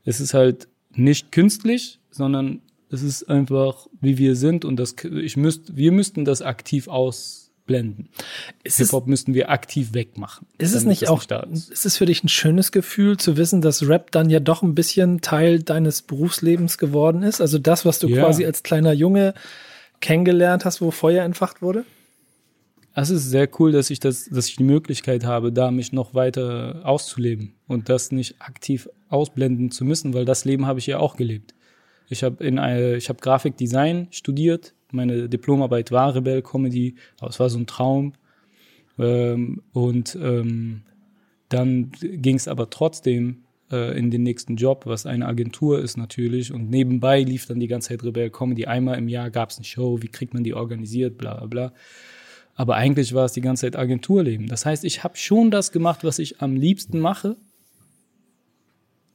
[0.06, 2.62] Es ist halt nicht künstlich, sondern
[2.92, 8.10] es ist einfach, wie wir sind und das, ich müsst, wir müssten das aktiv ausblenden.
[8.66, 10.48] Hip-Hop müssten wir aktiv wegmachen.
[10.58, 13.88] Ist es nicht auch, nicht ist es für dich ein schönes Gefühl zu wissen, dass
[13.88, 17.42] Rap dann ja doch ein bisschen Teil deines Berufslebens geworden ist?
[17.42, 18.24] Also das, was du ja.
[18.24, 19.36] quasi als kleiner Junge
[20.02, 21.86] kennengelernt hast, wo Feuer entfacht wurde?
[22.96, 26.14] Es ist sehr cool, dass ich das, dass ich die Möglichkeit habe, da mich noch
[26.14, 31.00] weiter auszuleben und das nicht aktiv ausblenden zu müssen, weil das Leben habe ich ja
[31.00, 31.54] auch gelebt.
[32.10, 34.74] Ich habe in habe Grafikdesign studiert.
[34.92, 38.14] Meine Diplomarbeit war Rebell Comedy, es war so ein Traum.
[38.98, 40.82] Ähm, und ähm,
[41.50, 46.52] dann ging es aber trotzdem äh, in den nächsten Job, was eine Agentur ist natürlich.
[46.52, 48.66] Und nebenbei lief dann die ganze Zeit Rebell Comedy.
[48.66, 51.74] Einmal im Jahr gab es eine Show, wie kriegt man die organisiert, bla bla bla.
[52.56, 54.48] Aber eigentlich war es die ganze Zeit Agenturleben.
[54.48, 57.38] Das heißt, ich habe schon das gemacht, was ich am liebsten mache.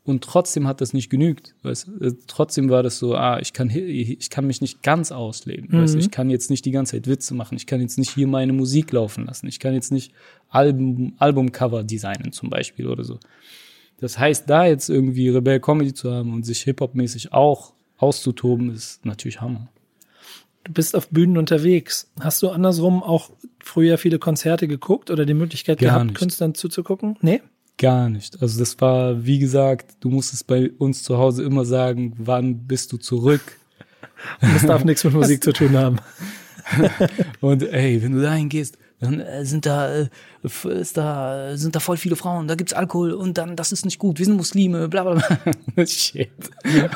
[0.03, 1.55] Und trotzdem hat das nicht genügt.
[1.63, 1.89] Weißt?
[2.01, 5.73] Äh, Trotzdem war das so, ah, ich kann, ich kann mich nicht ganz ausleben.
[5.73, 5.95] Weißt?
[5.95, 5.99] du?
[5.99, 7.57] Ich kann jetzt nicht die ganze Zeit Witze machen.
[7.57, 9.47] Ich kann jetzt nicht hier meine Musik laufen lassen.
[9.47, 10.13] Ich kann jetzt nicht
[10.51, 13.19] Album, Albumcover designen zum Beispiel oder so.
[14.01, 19.05] Das heißt, da jetzt irgendwie Rebell Comedy zu haben und sich Hip-Hop-mäßig auch auszutoben, ist
[19.07, 19.69] natürlich Hammer.
[20.65, 22.11] Du bist auf Bühnen unterwegs.
[22.21, 23.31] Hast du andersrum auch
[23.61, 26.17] früher viele Konzerte geguckt oder die Möglichkeit Gar gehabt, nicht.
[26.17, 27.19] Künstlern zuzugucken?
[27.21, 27.43] Nee?
[27.77, 28.41] Gar nicht.
[28.41, 32.93] Also das war, wie gesagt, du musstest bei uns zu Hause immer sagen, wann bist
[32.93, 33.59] du zurück?
[34.41, 35.97] Das darf nichts mit Musik zu tun haben.
[37.41, 40.09] Und ey, wenn du dahin gehst, dann äh, sind da, äh,
[40.43, 43.99] ist da, sind da voll viele Frauen, da gibt's Alkohol und dann, das ist nicht
[43.99, 45.87] gut, wir sind Muslime, bla bla bla.
[45.87, 46.31] Shit.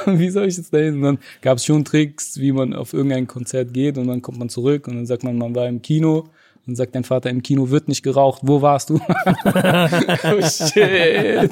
[0.06, 0.96] Wie soll ich jetzt dahin?
[0.96, 4.48] Und dann gab's schon Tricks, wie man auf irgendein Konzert geht und dann kommt man
[4.48, 6.28] zurück und dann sagt man, man war im Kino
[6.66, 8.96] und sagt dein Vater, im Kino wird nicht geraucht, wo warst du?
[9.44, 11.50] oh shit.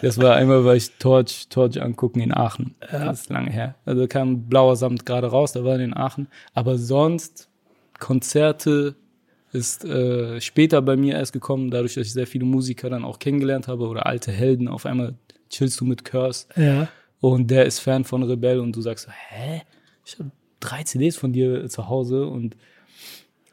[0.00, 2.76] Das war einmal, weil ich Torch, Torch angucken in Aachen.
[2.90, 3.74] Das ist lange her.
[3.84, 6.28] Also da kam blauer Samt gerade raus, da war in Aachen.
[6.54, 7.48] Aber sonst
[7.98, 8.94] Konzerte
[9.52, 13.18] ist äh, später bei mir erst gekommen, dadurch, dass ich sehr viele Musiker dann auch
[13.18, 14.66] kennengelernt habe oder alte Helden.
[14.68, 15.14] Auf einmal
[15.50, 16.88] chillst du mit Curse Ja.
[17.20, 19.62] und der ist Fan von Rebell und du sagst, so, hä?
[20.04, 22.56] Ich habe drei CDs von dir zu Hause und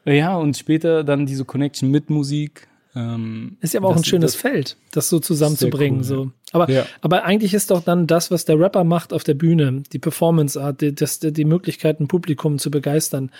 [0.06, 2.66] ja, und später dann diese Connection mit Musik.
[2.96, 6.00] Ähm, Ist ja aber auch ein schönes das- Feld, das so zusammenzubringen.
[6.00, 6.30] Cool, so.
[6.52, 6.86] Aber, Ja.
[7.02, 10.80] aber eigentlich ist doch dann das, was der Rapper macht auf der Bühne, die Performance-Art,
[10.80, 13.30] die, das, die Möglichkeit, ein Publikum zu begeistern,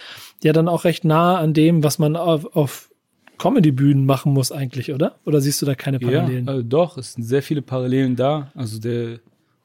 [0.44, 2.90] ja dann auch recht nah an dem, was man auf, auf
[3.38, 5.18] Comedy-Bühnen machen muss eigentlich, oder?
[5.24, 6.46] Oder siehst du da keine Ja, Parallelen?
[6.48, 8.52] äh, doch, es sind sehr viele Parallelen da.
[8.54, 9.18] Also der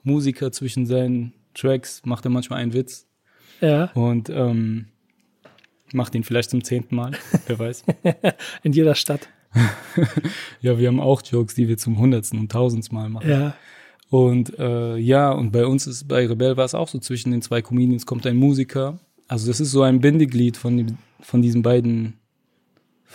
[0.04, 3.06] Musiker zwischen seinen Tracks macht er manchmal einen Witz
[3.62, 4.86] Ja, und ähm,
[5.94, 7.12] macht ihn vielleicht zum zehnten Mal,
[7.48, 7.84] wer weiß.
[8.64, 9.28] in jeder Stadt.
[10.62, 13.30] Ja, wir haben auch Jokes, die wir zum hundertsten und tausendsten Mal machen.
[13.30, 13.56] Ja.
[14.10, 17.42] Und äh, ja, und bei uns ist, bei Rebell war es auch so, zwischen den
[17.42, 19.00] zwei Comedians kommt ein Musiker.
[19.28, 22.14] Also das ist so ein Bindeglied von, dem, von diesen beiden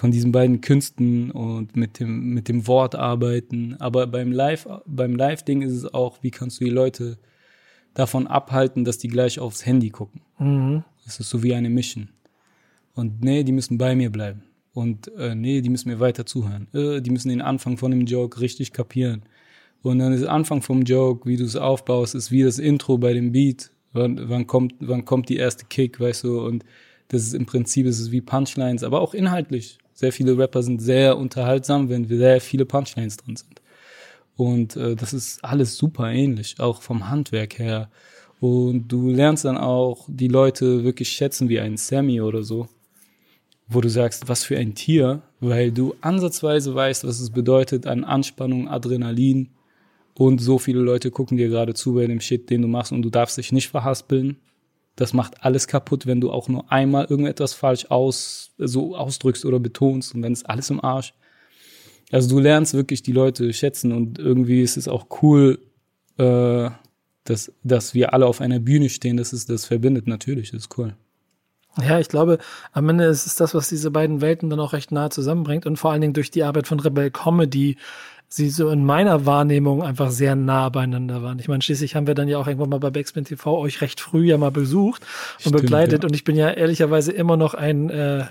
[0.00, 3.76] von diesen beiden Künsten und mit dem, mit dem Wort arbeiten.
[3.80, 7.18] Aber beim Live, beim Live-Ding ist es auch, wie kannst du die Leute
[7.92, 10.22] davon abhalten, dass die gleich aufs Handy gucken.
[10.38, 10.84] Mhm.
[11.06, 12.08] Es ist so wie eine Mission.
[12.94, 14.42] Und nee, die müssen bei mir bleiben.
[14.80, 16.66] Und äh, nee, die müssen mir weiter zuhören.
[16.72, 19.22] Äh, die müssen den Anfang von dem Joke richtig kapieren.
[19.82, 23.12] Und dann ist Anfang vom Joke, wie du es aufbaust, ist wie das Intro bei
[23.12, 23.70] dem Beat.
[23.92, 26.40] Wann, wann kommt, wann kommt die erste Kick, weißt du?
[26.40, 26.64] Und
[27.08, 29.76] das ist im Prinzip, ist es wie Punchlines, aber auch inhaltlich.
[29.92, 33.60] Sehr viele Rapper sind sehr unterhaltsam, wenn sehr viele Punchlines drin sind.
[34.36, 37.90] Und äh, das ist alles super ähnlich, auch vom Handwerk her.
[38.40, 42.66] Und du lernst dann auch die Leute wirklich schätzen, wie ein Sammy oder so,
[43.70, 48.04] wo du sagst, was für ein Tier, weil du ansatzweise weißt, was es bedeutet an
[48.04, 49.50] Anspannung, Adrenalin
[50.14, 53.02] und so viele Leute gucken dir gerade zu bei dem Shit, den du machst und
[53.02, 54.36] du darfst dich nicht verhaspeln.
[54.96, 59.60] Das macht alles kaputt, wenn du auch nur einmal irgendetwas falsch aus, so ausdrückst oder
[59.60, 61.14] betonst und dann ist alles im Arsch.
[62.10, 65.60] Also du lernst wirklich die Leute schätzen und irgendwie ist es auch cool,
[66.18, 66.70] äh,
[67.22, 70.78] dass, dass wir alle auf einer Bühne stehen, das ist, das verbindet natürlich, das ist
[70.78, 70.96] cool.
[71.80, 72.38] Ja, ich glaube,
[72.72, 75.76] am Ende ist es das, was diese beiden Welten dann auch recht nah zusammenbringt und
[75.76, 77.76] vor allen Dingen durch die Arbeit von Rebel Comedy
[78.32, 81.40] sie so in meiner Wahrnehmung einfach sehr nah beieinander waren.
[81.40, 84.00] Ich meine, schließlich haben wir dann ja auch irgendwann mal bei Backspin TV euch recht
[84.00, 86.08] früh ja mal besucht und Stimmt, begleitet ja.
[86.08, 88.24] und ich bin ja ehrlicherweise immer noch ein äh,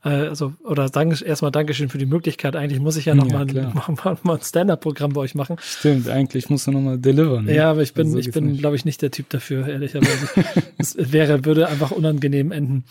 [0.00, 2.54] also oder danke, erstmal Dankeschön für die Möglichkeit.
[2.56, 5.56] Eigentlich muss ich ja noch Ja, mal, mal, ein Stand-up-Programm bei euch machen.
[5.60, 7.46] Stimmt, eigentlich musst du nochmal delivern.
[7.46, 7.54] ne?
[7.54, 10.28] Ja, aber ich bin, Also so ich bin, glaube ich, nicht der Typ dafür, ehrlicherweise.
[10.78, 12.84] es wäre, würde einfach unangenehm enden.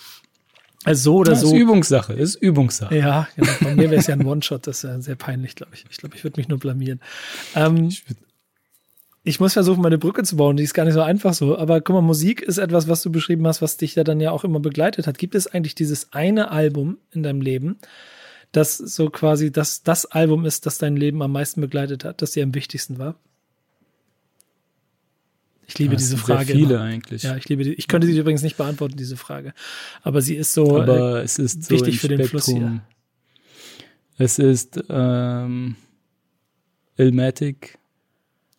[0.84, 1.56] Also so oder ist so.
[1.56, 2.96] Übungssache, ist Übungssache.
[2.98, 3.52] Ja, genau.
[3.62, 5.86] Bei mir wäre es ja ein One-Shot, das ist ja sehr peinlich, glaube ich.
[5.89, 7.00] Ich glaube, ich würde mich nur blamieren.
[7.56, 8.17] Ähm, Ich würd-
[9.27, 10.55] ich muss versuchen, meine Brücke zu bauen.
[10.55, 11.57] Die ist gar nicht so einfach so.
[11.57, 14.31] Aber guck mal, Musik ist etwas, was du beschrieben hast, was dich ja dann ja
[14.31, 15.17] auch immer begleitet hat.
[15.17, 17.77] Gibt es eigentlich dieses eine Album in deinem Leben,
[18.53, 22.31] das so quasi das, das Album ist, das dein Leben am meisten begleitet hat, das
[22.31, 23.15] dir am wichtigsten war?
[25.67, 26.53] Ich liebe Das diese sind sehr Frage.
[26.53, 26.83] viele immer.
[26.83, 27.23] eigentlich.
[27.23, 27.73] Ja, ich liebe die.
[27.73, 29.53] Ich könnte sie übrigens nicht beantworten, diese Frage.
[30.03, 30.77] Aber sie ist so.
[30.77, 32.79] äh, aber es ist so wichtig im für den Fluss Spektrum.
[34.17, 35.75] Es ist ähm,
[36.95, 37.77] Ilmatic.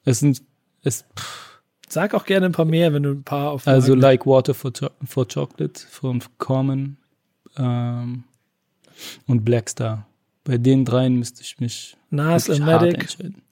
[0.04, 0.42] Es sind
[0.84, 3.66] pff, sag auch gerne ein paar mehr, wenn du ein paar auf.
[3.66, 6.96] also Like Water for, Cho for Chocolate von Common
[7.56, 8.24] ähm,
[9.26, 10.06] und Blackstar.
[10.44, 13.00] Bei den dreien müsste ich mich Nas, hart Ilmatic.
[13.00, 13.42] entscheiden.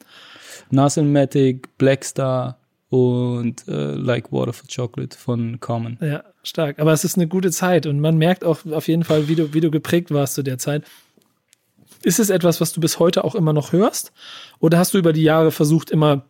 [0.70, 2.58] Nasselmatic, Blackstar
[2.88, 5.98] und äh, Like Water for Chocolate von Common.
[6.00, 6.78] Ja, stark.
[6.78, 9.54] Aber es ist eine gute Zeit und man merkt auch auf jeden Fall, wie du,
[9.54, 10.84] wie du geprägt warst zu der Zeit.
[12.02, 14.12] Ist es etwas, was du bis heute auch immer noch hörst?
[14.58, 16.24] Oder hast du über die Jahre versucht, immer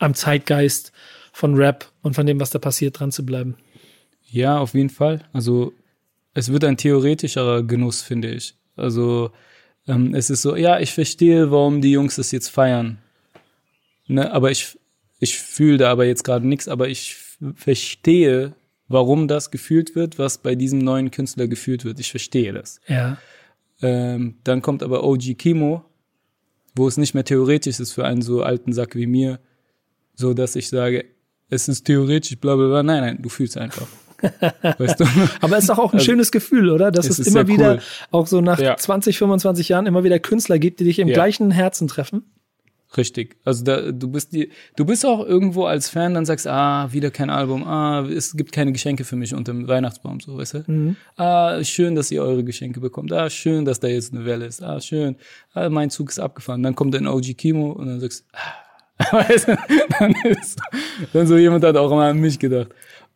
[0.00, 0.92] am Zeitgeist
[1.32, 3.56] von Rap und von dem, was da passiert, dran zu bleiben?
[4.28, 5.24] Ja, auf jeden Fall.
[5.32, 5.72] Also
[6.34, 8.54] es wird ein theoretischerer Genuss, finde ich.
[8.76, 9.30] Also
[9.86, 12.98] ähm, es ist so, ja, ich verstehe, warum die Jungs das jetzt feiern.
[14.06, 14.78] Ne, aber ich,
[15.20, 17.16] ich fühle da aber jetzt gerade nichts, aber ich
[17.54, 18.54] verstehe,
[18.88, 22.00] warum das gefühlt wird, was bei diesem neuen Künstler gefühlt wird.
[22.00, 22.80] Ich verstehe das.
[22.88, 23.18] Ja.
[23.82, 25.84] Ähm, dann kommt aber OG Kimo,
[26.74, 29.40] wo es nicht mehr theoretisch ist für einen so alten Sack wie mir,
[30.20, 31.04] so dass ich sage,
[31.48, 32.82] es ist theoretisch, bla bla bla.
[32.82, 33.86] Nein, nein, du fühlst einfach.
[34.78, 35.04] weißt du?
[35.40, 36.90] Aber es ist doch auch ein also, schönes Gefühl, oder?
[36.90, 37.80] Dass es, es immer wieder, cool.
[38.10, 38.76] auch so nach ja.
[38.76, 41.14] 20, 25 Jahren, immer wieder Künstler gibt, die dich im ja.
[41.14, 42.24] gleichen Herzen treffen.
[42.96, 43.36] Richtig.
[43.44, 47.12] Also da, du bist die, du bist auch irgendwo als Fan, dann sagst, ah, wieder
[47.12, 50.64] kein Album, ah, es gibt keine Geschenke für mich unter dem Weihnachtsbaum, so, weißt du?
[50.66, 50.96] Mhm.
[51.16, 53.12] Ah, schön, dass ihr eure Geschenke bekommt.
[53.12, 54.60] Ah, schön, dass da jetzt eine Welle ist.
[54.62, 55.16] Ah, schön.
[55.54, 56.64] Ah, mein Zug ist abgefahren.
[56.64, 58.69] Dann kommt ein OG Kimo und dann sagst, ah,
[59.98, 60.60] dann ist,
[61.12, 62.68] dann so jemand hat auch immer an mich gedacht.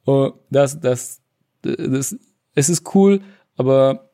[0.04, 1.20] Und das, das,
[1.62, 2.16] das,
[2.54, 3.20] es ist cool,
[3.56, 4.10] aber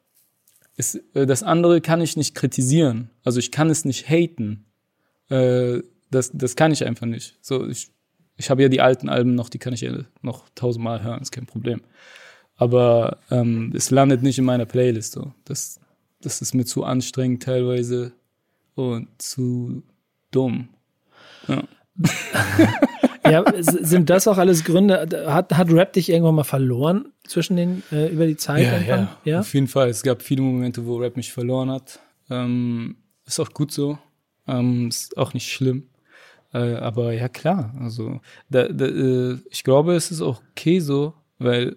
[0.76, 3.10] es, das andere kann ich nicht kritisieren.
[3.24, 4.66] Also ich kann es nicht haten
[5.30, 7.38] äh, das, das kann ich einfach nicht.
[7.40, 7.90] So, ich,
[8.36, 11.30] ich habe ja die alten Alben noch, die kann ich ja noch tausendmal hören, ist
[11.30, 11.80] kein Problem.
[12.56, 15.12] Aber ähm, es landet nicht in meiner Playlist.
[15.12, 15.32] So.
[15.44, 15.80] Das,
[16.20, 18.12] das ist mir zu anstrengend teilweise
[18.74, 19.82] und zu
[20.30, 20.68] dumm.
[21.48, 21.64] Ja.
[23.30, 25.08] ja, sind das auch alles Gründe?
[25.26, 28.64] Hat, hat Rap dich irgendwann mal verloren zwischen den äh, über die Zeit?
[28.64, 29.88] Ja, ja, ja, auf jeden Fall.
[29.88, 32.00] Es gab viele Momente, wo Rap mich verloren hat.
[32.30, 33.98] Ähm, ist auch gut so.
[34.46, 35.88] Ähm, ist auch nicht schlimm.
[36.52, 37.74] Äh, aber ja, klar.
[37.80, 41.76] Also, da, da, äh, ich glaube, es ist auch okay so, weil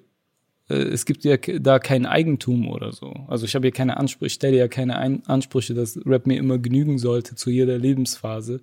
[0.70, 3.14] äh, es gibt ja da kein Eigentum oder so.
[3.28, 6.38] Also ich habe ja keine Ansprüche, ich stelle ja keine Ein Ansprüche, dass Rap mir
[6.38, 8.62] immer genügen sollte zu jeder Lebensphase.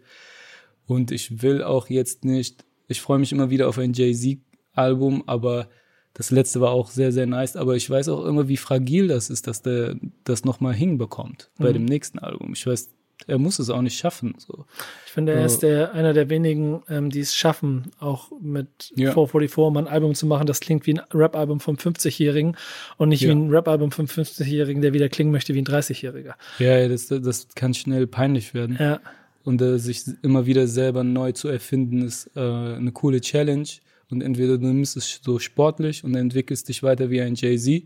[0.91, 5.69] Und ich will auch jetzt nicht, ich freue mich immer wieder auf ein Jay-Z-Album, aber
[6.15, 7.55] das letzte war auch sehr, sehr nice.
[7.55, 11.69] Aber ich weiß auch immer, wie fragil das ist, dass der das nochmal hinbekommt bei
[11.69, 11.75] mhm.
[11.75, 12.55] dem nächsten Album.
[12.55, 12.91] Ich weiß
[13.27, 14.35] er muss es auch nicht schaffen.
[14.39, 14.65] So.
[15.05, 19.13] Ich finde, er ist der, einer der wenigen, ähm, die es schaffen, auch mit ja.
[19.13, 20.47] 444 mal ein Album zu machen.
[20.47, 22.57] Das klingt wie ein Rap-Album vom 50-Jährigen
[22.97, 23.29] und nicht ja.
[23.29, 26.33] wie ein Rap-Album vom 50-Jährigen, der wieder klingen möchte wie ein 30-Jähriger.
[26.59, 28.79] Ja, das, das kann schnell peinlich werden.
[28.81, 29.01] Ja.
[29.45, 33.69] Und äh, sich immer wieder selber neu zu erfinden, ist äh, eine coole Challenge.
[34.11, 37.85] Und entweder du nimmst es so sportlich und entwickelst dich weiter wie ein Jay-Z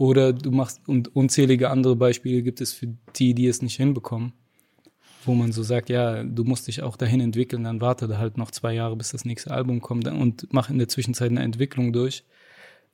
[0.00, 4.32] oder du machst, und unzählige andere Beispiele gibt es für die, die es nicht hinbekommen,
[5.26, 8.38] wo man so sagt, ja, du musst dich auch dahin entwickeln, dann warte da halt
[8.38, 11.92] noch zwei Jahre, bis das nächste Album kommt und mach in der Zwischenzeit eine Entwicklung
[11.92, 12.24] durch,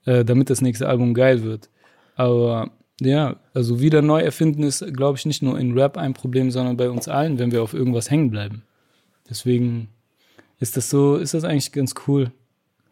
[0.04, 1.70] äh, damit das nächste Album geil wird.
[2.16, 6.50] Aber ja, also wieder neu erfinden ist, glaube ich, nicht nur in Rap ein Problem,
[6.50, 8.62] sondern bei uns allen, wenn wir auf irgendwas hängen bleiben.
[9.28, 9.88] Deswegen
[10.60, 12.32] ist das so, ist das eigentlich ganz cool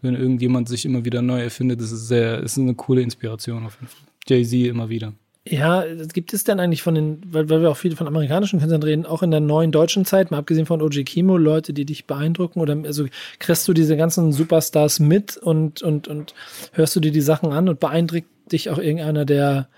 [0.04, 3.76] wenn irgendjemand sich immer wieder neu erfindet, das ist sehr, ist eine coole Inspiration auf
[3.76, 4.06] jeden Fall.
[4.28, 5.12] Jay-Z immer wieder.
[5.46, 8.82] Ja, gibt es denn eigentlich von den, weil, weil wir auch viel von amerikanischen Künstlern
[8.82, 12.06] reden, auch in der neuen deutschen Zeit, mal abgesehen von OG Kimo, Leute, die dich
[12.06, 13.06] beeindrucken oder also
[13.40, 16.34] kriegst du diese ganzen Superstars mit und, und, und
[16.72, 19.68] hörst du dir die Sachen an und beeindruckt dich auch irgendeiner der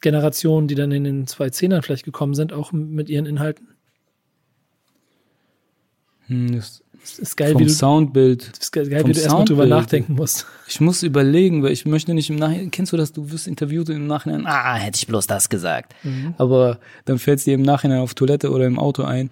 [0.00, 3.68] Generationen, die dann in den zwei Zehnern vielleicht gekommen sind, auch mit ihren Inhalten?
[6.26, 8.50] Hm, das das ist geil, vom wie du, Soundbild.
[8.50, 10.46] Das ist geil, wie du erstmal drüber nachdenken musst.
[10.66, 13.88] Ich muss überlegen, weil ich möchte nicht im Nachhinein, kennst du das, du wirst interviewt
[13.90, 15.94] und im Nachhinein, ah, hätte ich bloß das gesagt.
[16.02, 16.34] Mhm.
[16.36, 19.30] Aber dann fällt es dir im Nachhinein auf Toilette oder im Auto ein,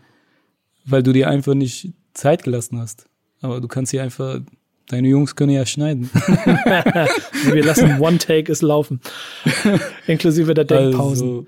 [0.85, 3.07] weil du dir einfach nicht Zeit gelassen hast.
[3.41, 4.41] Aber du kannst hier einfach,
[4.89, 6.11] deine Jungs können ja schneiden.
[6.13, 9.01] Wir lassen One Take es laufen.
[10.07, 11.29] Inklusive der Denkpausen.
[11.29, 11.47] Also,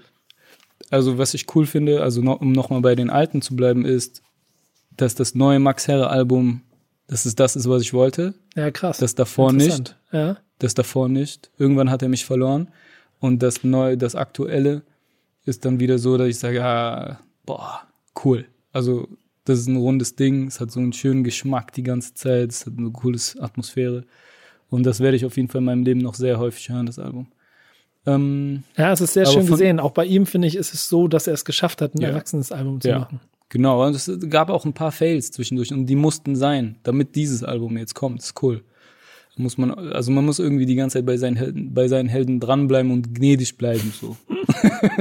[0.91, 4.23] also was ich cool finde, also noch, um nochmal bei den Alten zu bleiben, ist,
[4.97, 6.63] dass das neue Max Herre Album,
[7.07, 8.35] dass es das ist, was ich wollte.
[8.55, 8.99] Ja, krass.
[8.99, 9.97] Das davor nicht.
[10.13, 10.39] Ja.
[10.59, 11.51] Das davor nicht.
[11.59, 12.69] Irgendwann hat er mich verloren.
[13.21, 14.83] Und das neue, das aktuelle
[15.45, 17.83] ist dann wieder so, dass ich sage, ah, boah,
[18.25, 18.47] cool.
[18.73, 19.09] Also,
[19.47, 20.47] das ist ein rundes Ding.
[20.47, 22.51] Es hat so einen schönen Geschmack die ganze Zeit.
[22.51, 24.05] Es hat eine coole Atmosphäre.
[24.69, 26.99] Und das werde ich auf jeden Fall in meinem Leben noch sehr häufig hören, das
[26.99, 27.29] Album.
[28.05, 29.81] Ähm, ja, es ist sehr schön gesehen.
[29.81, 32.09] Auch bei ihm, finde ich, ist es so, dass er es geschafft hat, ein ja.
[32.09, 33.01] erwachsenes Album zu ja.
[33.01, 33.21] machen.
[33.49, 37.45] Genau, und es gab auch ein paar Fails zwischendurch und die mussten sein, damit dieses
[37.45, 38.19] Album jetzt kommt.
[38.19, 38.65] Das ist cool.
[39.39, 42.41] Muss man, also man muss irgendwie die ganze Zeit bei seinen Helden, bei seinen Helden
[42.41, 44.17] dranbleiben und gnädig bleiben, so.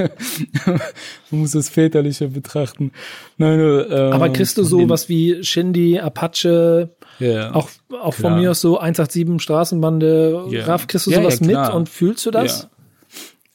[1.32, 2.92] man muss das väterlicher betrachten.
[3.38, 7.70] Nein, nur, ähm, Aber kriegst du so was wie Shindy, Apache, ja, auch,
[8.02, 10.66] auch von mir aus so 187 Straßenbande, Ja.
[10.66, 12.68] Raff, kriegst du Ja, sowas ja, mit und fühlst du das?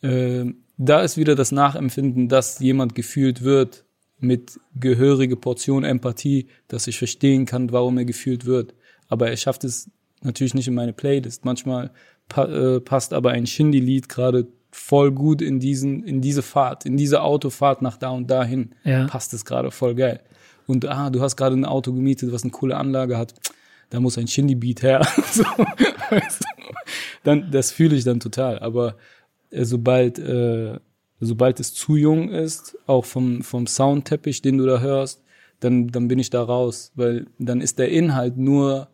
[0.03, 0.11] Ja.
[0.11, 3.85] Ähm, da ist wieder das Nachempfinden, dass jemand gefühlt wird
[4.19, 8.75] mit gehörige Portion Empathie, dass ich verstehen kann, warum er gefühlt wird.
[9.09, 9.91] Aber er schafft es
[10.23, 11.45] natürlich nicht in meine Playlist.
[11.45, 11.91] Manchmal
[12.29, 16.97] pa äh, passt aber ein Shindy-Lied gerade voll gut in diesen, in diese Fahrt, in
[16.97, 18.75] diese Autofahrt nach da und dahin.
[18.85, 19.07] Ja.
[19.07, 20.21] Passt es gerade voll geil.
[20.67, 23.35] Und ah, du hast gerade ein Auto gemietet, was eine coole Anlage hat.
[23.91, 25.07] Da muss ein Shindy-Beat her.
[25.33, 26.75] so, weißt du?
[27.25, 28.61] dann, das fühle ich dann total.
[28.61, 28.97] Aber
[29.51, 30.79] äh, sobald, äh,
[31.19, 35.23] sobald es zu jung ist, auch vom, vom Soundteppich, den du da hörst,
[35.59, 38.89] dann, dann bin ich da raus, weil dann ist der Inhalt nur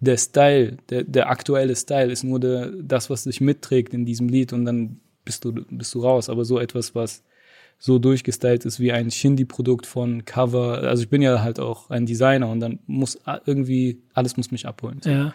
[0.00, 4.28] der Style, der, der aktuelle Style ist nur der, das, was sich mitträgt in diesem
[4.28, 6.28] Lied und dann bist du, bist du raus.
[6.28, 7.22] Aber so etwas, was
[7.78, 12.06] so durchgestylt ist wie ein Shindy-Produkt von Cover, also ich bin ja halt auch ein
[12.06, 15.00] Designer und dann muss irgendwie, alles muss mich abholen.
[15.04, 15.34] Ja.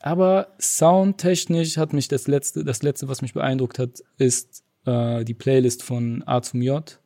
[0.00, 5.34] Aber soundtechnisch hat mich das letzte, das letzte, was mich beeindruckt hat, ist äh, die
[5.34, 6.98] Playlist von A zum J.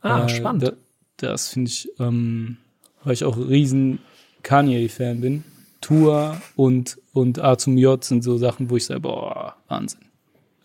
[0.00, 0.62] Ah, Äh, spannend.
[0.62, 0.72] Da,
[1.18, 2.56] das finde ich, ähm,
[3.04, 3.98] weil ich auch riesen
[4.46, 5.44] Kanye-Fan bin.
[5.80, 10.00] Tour und, und A zum J sind so Sachen, wo ich sage, boah, Wahnsinn.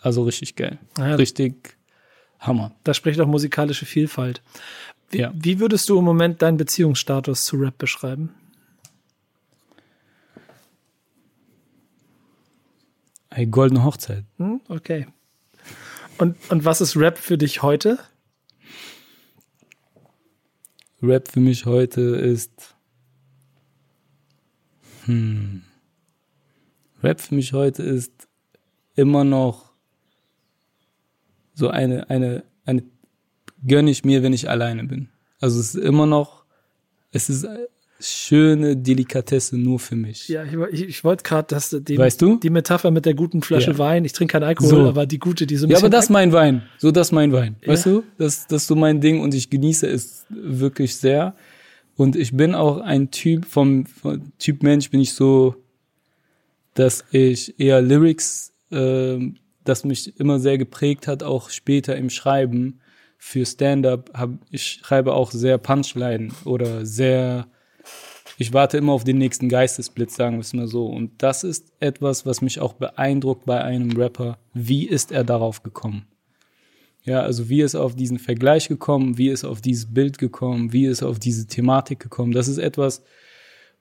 [0.02, 0.78] Also richtig geil.
[0.98, 1.16] Ja.
[1.16, 1.76] Richtig
[2.40, 2.72] Hammer.
[2.84, 4.42] Da spricht auch musikalische Vielfalt.
[5.10, 5.32] Wie, Ja.
[5.36, 8.30] wie würdest du im Moment deinen Beziehungsstatus zu Rap beschreiben?
[13.32, 14.26] Ey, goldene Hochzeit.
[14.38, 14.62] Hm?
[14.68, 15.08] Okay.
[16.20, 17.98] Und, und was ist Rap für dich heute?
[21.02, 22.76] Rap für mich heute ist.
[25.06, 25.62] Hm.
[27.04, 28.12] Rap für mich heute ist
[28.96, 29.72] immer noch
[31.54, 32.84] so eine, eine, eine
[33.68, 35.10] gönne ich mir, wenn ich alleine bin.
[35.40, 36.46] Also es ist immer noch,
[37.12, 37.48] es ist
[38.00, 40.28] schöne Delikatesse nur für mich.
[40.28, 42.38] Ja, ich, ich, wollte gerade, dass die, Weißt du?
[42.38, 43.78] die Metapher mit der guten Flasche Ja.
[43.78, 44.88] Wein, ich trinke keinen Alkohol, So.
[44.90, 46.64] aber die gute, die so ein Ja, aber das ist mein Wein.
[46.80, 47.58] So, das ist mein Wein.
[47.66, 47.92] Weißt Ja.
[47.94, 48.04] du?
[48.18, 51.36] Das, das ist so mein Ding und ich genieße es wirklich sehr.
[51.96, 55.56] Und ich bin auch ein Typ vom, vom Typ Mensch bin ich so,
[56.74, 62.80] dass ich eher Lyrics, ähm, das mich immer sehr geprägt hat, auch später im Schreiben
[63.18, 64.10] für Stand-up.
[64.14, 67.48] Hab, ich schreibe auch sehr Punchline oder sehr,
[68.38, 70.88] ich warte immer auf den nächsten Geistesblitz, sagen wir es mal so.
[70.88, 74.40] Und das ist etwas, was mich auch beeindruckt bei einem Rapper.
[74.54, 76.08] Wie ist er darauf gekommen?
[77.04, 79.18] Ja, also wie ist auf diesen Vergleich gekommen?
[79.18, 80.72] Wie ist auf dieses Bild gekommen?
[80.72, 82.32] Wie ist auf diese Thematik gekommen?
[82.32, 83.04] Das ist etwas,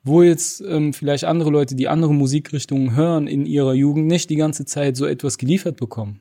[0.03, 4.37] wo jetzt ähm, vielleicht andere Leute, die andere Musikrichtungen hören in ihrer Jugend, nicht die
[4.37, 6.21] ganze Zeit so etwas geliefert bekommen.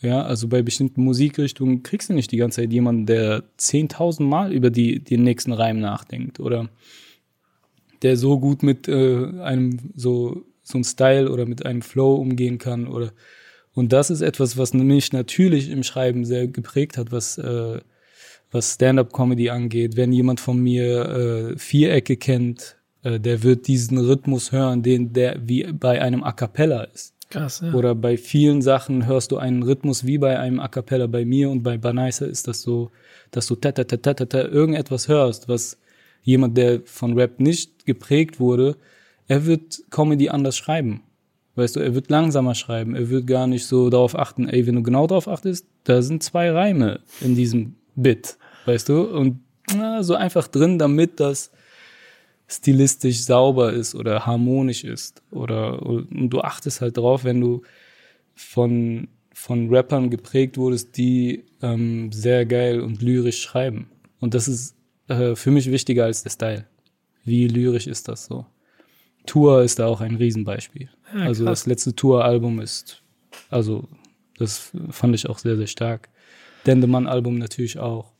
[0.00, 4.52] Ja, also bei bestimmten Musikrichtungen kriegst du nicht die ganze Zeit jemanden, der 10.000 Mal
[4.52, 6.68] über die, den nächsten Reim nachdenkt oder
[8.02, 12.58] der so gut mit äh, einem so so einem Style oder mit einem Flow umgehen
[12.58, 13.12] kann oder
[13.74, 17.80] und das ist etwas, was mich natürlich im Schreiben sehr geprägt hat, was äh,
[18.50, 19.96] was Stand-up-Comedy angeht.
[19.96, 25.36] Wenn jemand von mir äh, Vierecke kennt, äh, der wird diesen Rhythmus hören, den der
[25.46, 27.14] wie bei einem A cappella ist.
[27.30, 27.72] Krass, ja.
[27.72, 31.06] Oder bei vielen Sachen hörst du einen Rhythmus wie bei einem A cappella.
[31.06, 32.90] Bei mir und bei Banaisa ist das so,
[33.30, 35.78] dass du ta ta ta ta ta ta irgendetwas hörst, was
[36.22, 38.76] jemand, der von Rap nicht geprägt wurde,
[39.28, 41.02] er wird Comedy anders schreiben.
[41.56, 42.94] Weißt du, er wird langsamer schreiben.
[42.94, 46.22] Er wird gar nicht so darauf achten, ey, wenn du genau darauf achtest, da sind
[46.22, 48.36] zwei Reime in diesem Bit.
[48.66, 49.02] Weißt du?
[49.02, 49.40] Und
[49.74, 51.50] na, so einfach drin, damit das
[52.48, 55.22] stilistisch sauber ist oder harmonisch ist.
[55.30, 57.62] Oder und du achtest halt drauf, wenn du
[58.34, 63.90] von, von Rappern geprägt wurdest, die ähm, sehr geil und lyrisch schreiben.
[64.18, 64.74] Und das ist
[65.08, 66.66] äh, für mich wichtiger als der Style.
[67.24, 68.46] Wie lyrisch ist das so?
[69.30, 70.88] Tour ist da auch ein Riesenbeispiel.
[71.14, 71.60] Ja, also krass.
[71.60, 73.02] das letzte Tour-Album ist,
[73.48, 73.84] also
[74.38, 76.08] das fand ich auch sehr, sehr stark.
[76.66, 78.12] Dendemann-Album natürlich auch.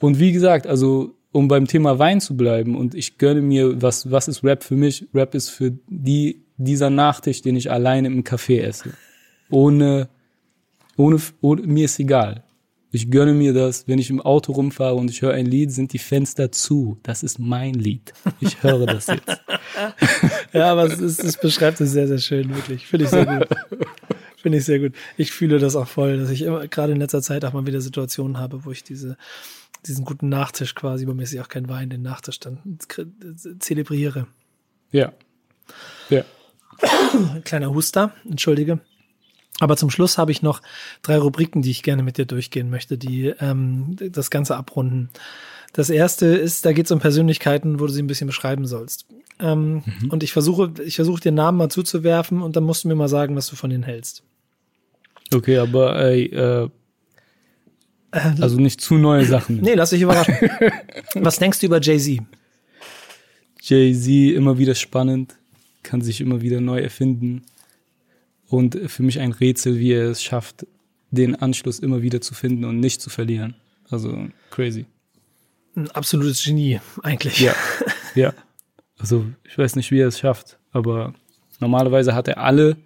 [0.00, 4.10] Und wie gesagt, also um beim Thema Wein zu bleiben und ich gönne mir, was,
[4.10, 5.06] was ist Rap für mich?
[5.12, 8.94] Rap ist für die, dieser Nachtisch, den ich alleine im Café esse.
[9.50, 10.08] Ohne,
[10.96, 12.44] ohne, ohne, mir ist egal.
[12.94, 15.92] Ich gönne mir das, wenn ich im Auto rumfahre und ich höre ein Lied, sind
[15.92, 16.96] die Fenster zu.
[17.02, 18.12] Das ist mein Lied.
[18.38, 19.26] Ich höre das jetzt.
[20.54, 22.86] Ja, aber es, ist, es beschreibt es sehr, sehr schön, wirklich.
[22.86, 23.48] Finde ich sehr gut.
[24.36, 24.92] Finde ich sehr gut.
[25.16, 27.80] Ich fühle das auch voll, dass ich immer, gerade in letzter Zeit auch mal wieder
[27.80, 29.16] Situationen habe, wo ich diese,
[29.84, 32.78] diesen guten Nachtisch quasi, bei mir ist ja auch kein Wein, den Nachtisch dann
[33.58, 34.28] zelebriere.
[34.92, 35.12] Ja.
[36.08, 36.24] Ja.
[37.44, 38.78] Kleiner Huster, entschuldige.
[39.58, 40.62] Aber zum Schluss habe ich noch
[41.02, 45.10] drei Rubriken, die ich gerne mit dir durchgehen möchte, die ähm, das Ganze abrunden.
[45.72, 49.06] Das erste ist, da geht es um Persönlichkeiten, wo du sie ein bisschen beschreiben sollst.
[49.40, 50.10] Ähm, mhm.
[50.10, 53.08] Und ich versuche, ich versuche dir Namen mal zuzuwerfen und dann musst du mir mal
[53.08, 54.22] sagen, was du von denen hältst.
[55.32, 56.68] Okay, aber ey, äh,
[58.12, 59.60] also nicht zu neue Sachen.
[59.60, 60.36] nee, lass dich überraschen.
[61.14, 62.20] was denkst du über Jay-Z?
[63.60, 65.36] Jay-Z immer wieder spannend,
[65.82, 67.42] kann sich immer wieder neu erfinden.
[68.46, 70.66] Und für mich ein Rätsel, wie er es schafft,
[71.10, 73.56] den Anschluss immer wieder zu finden und nicht zu verlieren.
[73.90, 74.86] Also crazy.
[75.76, 77.40] Ein absolutes Genie, eigentlich.
[77.40, 77.54] Ja.
[78.14, 78.32] Ja.
[78.98, 81.14] Also ich weiß nicht, wie er es schafft, aber
[81.60, 82.76] normalerweise hat er alle,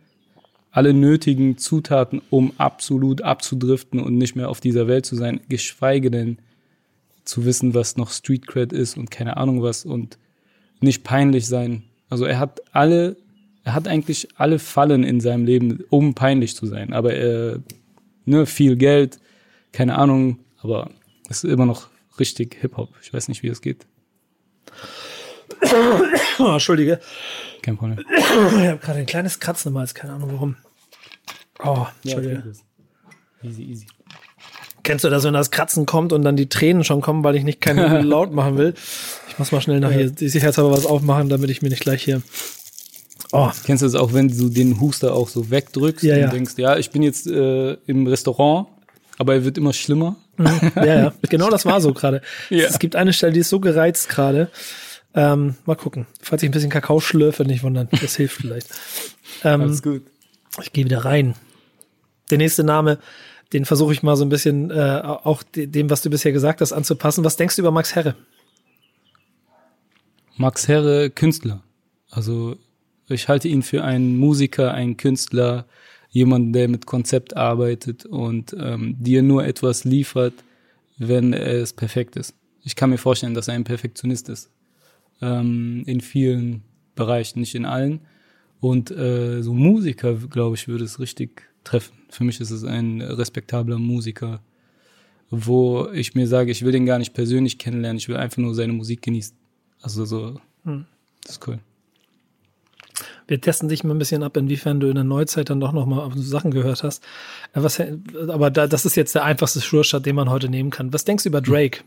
[0.70, 6.10] alle nötigen Zutaten, um absolut abzudriften und nicht mehr auf dieser Welt zu sein, geschweige
[6.10, 6.38] denn
[7.24, 10.18] zu wissen, was noch Street Cred ist und keine Ahnung was und
[10.80, 11.84] nicht peinlich sein.
[12.08, 13.16] Also er hat alle,
[13.64, 16.92] er hat eigentlich alle Fallen in seinem Leben, um peinlich zu sein.
[16.92, 17.60] Aber er,
[18.24, 19.18] ne, viel Geld,
[19.72, 20.90] keine Ahnung, aber
[21.28, 21.88] es ist immer noch
[22.18, 22.94] richtig Hip-Hop.
[23.02, 23.86] Ich weiß nicht, wie es geht.
[26.38, 27.00] Oh, Entschuldige.
[27.62, 27.98] Kein Problem.
[28.08, 30.56] Ich habe gerade ein kleines Kratzen im Hals, keine Ahnung warum.
[31.64, 32.42] Oh, Entschuldige.
[33.42, 33.86] Ja, easy, easy.
[34.82, 37.44] Kennst du das, wenn das Kratzen kommt und dann die Tränen schon kommen, weil ich
[37.44, 38.74] nicht keinen laut machen will?
[39.28, 42.02] Ich muss mal schnell nach hier die sicherheitshalber was aufmachen, damit ich mir nicht gleich
[42.02, 42.22] hier.
[43.32, 43.50] Oh.
[43.64, 46.28] Kennst du das auch, wenn du den Huster auch so wegdrückst ja, und ja.
[46.28, 48.68] denkst, ja, ich bin jetzt äh, im Restaurant,
[49.18, 50.16] aber er wird immer schlimmer?
[50.38, 50.72] Mhm.
[50.76, 52.22] Ja, ja, genau das war so gerade.
[52.48, 52.64] Ja.
[52.64, 54.48] Es gibt eine Stelle, die ist so gereizt gerade.
[55.14, 56.06] Ähm, mal gucken.
[56.20, 57.88] Falls ich ein bisschen Kakao schlürfe, nicht wundern.
[58.00, 58.68] Das hilft vielleicht.
[59.44, 60.02] Ähm, Alles gut.
[60.60, 61.34] Ich gehe wieder rein.
[62.30, 62.98] Der nächste Name,
[63.52, 66.72] den versuche ich mal so ein bisschen äh, auch dem, was du bisher gesagt hast,
[66.72, 67.24] anzupassen.
[67.24, 68.14] Was denkst du über Max Herre?
[70.36, 71.62] Max Herre, Künstler.
[72.10, 72.56] Also
[73.08, 75.66] ich halte ihn für einen Musiker, einen Künstler,
[76.10, 80.34] jemanden, der mit Konzept arbeitet und ähm, dir nur etwas liefert,
[80.96, 82.34] wenn es perfekt ist.
[82.62, 84.50] Ich kann mir vorstellen, dass er ein Perfektionist ist.
[85.20, 86.62] Ähm, in vielen
[86.94, 88.00] Bereichen, nicht in allen.
[88.60, 91.94] Und äh, so Musiker, glaube ich, würde es richtig treffen.
[92.10, 94.40] Für mich ist es ein respektabler Musiker,
[95.30, 98.54] wo ich mir sage, ich will den gar nicht persönlich kennenlernen, ich will einfach nur
[98.54, 99.36] seine Musik genießen.
[99.82, 100.86] Also so, hm.
[101.22, 101.58] das ist cool.
[103.28, 105.86] Wir testen dich mal ein bisschen ab, inwiefern du in der Neuzeit dann doch noch
[105.86, 107.04] mal Sachen gehört hast.
[107.52, 107.80] Äh, was,
[108.28, 110.92] aber da, das ist jetzt der einfachste Sure-Shot, den man heute nehmen kann.
[110.92, 111.84] Was denkst du über Drake?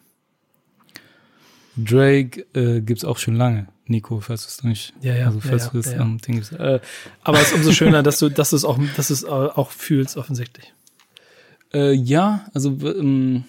[1.77, 4.93] Drake äh, gibt's auch schon lange, Nico, falls du es nicht.
[5.01, 5.25] Ja, ja.
[5.27, 5.99] Also falls ja, du es ja, ja.
[6.01, 6.53] am Ding gibst.
[6.53, 6.79] Äh,
[7.23, 9.71] aber es ist umso schöner, dass du, dass du es auch, dass du es auch
[9.71, 10.73] fühlst, offensichtlich.
[11.73, 13.45] Äh, ja, also ähm,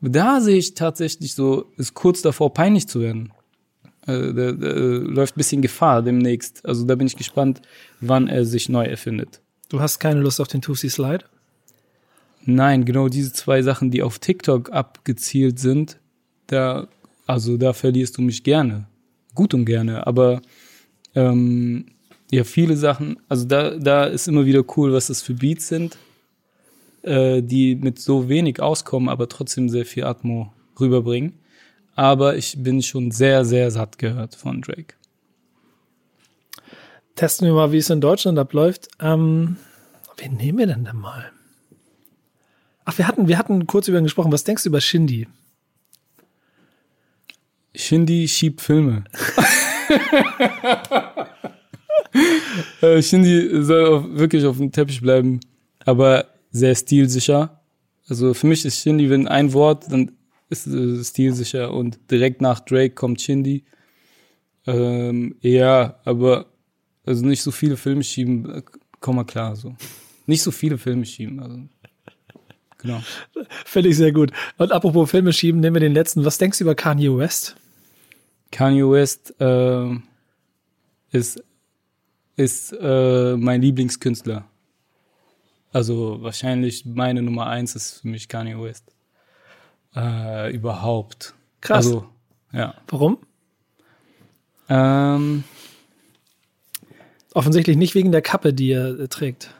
[0.00, 3.32] da sehe ich tatsächlich so, ist kurz davor peinlich zu werden.
[4.06, 6.64] Äh, der, der, läuft ein bisschen Gefahr demnächst.
[6.64, 7.60] Also da bin ich gespannt,
[8.00, 9.40] wann er sich neu erfindet.
[9.68, 11.24] Du hast keine Lust auf den Tusi Slide?
[12.44, 15.98] Nein, genau diese zwei Sachen, die auf TikTok abgezielt sind,
[16.46, 16.88] da,
[17.28, 18.88] also da verlierst du mich gerne.
[19.34, 20.40] Gut und gerne, aber
[21.14, 21.86] ähm,
[22.30, 25.98] ja, viele Sachen, also da, da ist immer wieder cool, was das für Beats sind,
[27.02, 31.34] äh, die mit so wenig auskommen, aber trotzdem sehr viel Atmo rüberbringen.
[31.94, 34.94] Aber ich bin schon sehr, sehr satt gehört von Drake.
[37.14, 38.88] Testen wir mal, wie es in Deutschland abläuft.
[39.00, 39.56] Ähm,
[40.16, 41.30] wen nehmen wir denn da mal?
[42.86, 44.32] Ach, wir hatten, wir hatten kurz über ihn gesprochen.
[44.32, 45.26] Was denkst du über Shindy?
[47.74, 49.04] Shindy schiebt Filme.
[52.80, 55.40] äh, Shindy soll auf, wirklich auf dem Teppich bleiben,
[55.84, 57.60] aber sehr stilsicher.
[58.08, 60.12] Also für mich ist Shindy, wenn ein Wort, dann
[60.48, 63.64] ist äh, stilsicher und direkt nach Drake kommt Shindy.
[64.66, 66.46] Ähm, ja, aber
[67.04, 68.62] also nicht so viele Filme schieben, äh,
[69.00, 69.74] komm mal klar so.
[70.26, 71.40] Nicht so viele Filme schieben.
[71.40, 71.60] Also.
[72.78, 73.02] Genau.
[73.64, 74.32] Finde ich sehr gut.
[74.56, 76.24] Und apropos Filme schieben, nehmen wir den letzten.
[76.24, 77.56] Was denkst du über Kanye West?
[78.50, 79.96] Kanye West äh,
[81.10, 81.42] ist,
[82.36, 84.44] ist äh, mein Lieblingskünstler.
[85.72, 88.84] Also wahrscheinlich meine Nummer eins ist für mich Kanye West.
[89.94, 91.34] Äh, überhaupt.
[91.60, 91.86] Krass.
[91.86, 92.08] Also,
[92.52, 92.74] ja.
[92.88, 93.18] Warum?
[94.68, 95.44] Ähm,
[97.34, 99.54] Offensichtlich nicht wegen der Kappe, die er äh, trägt.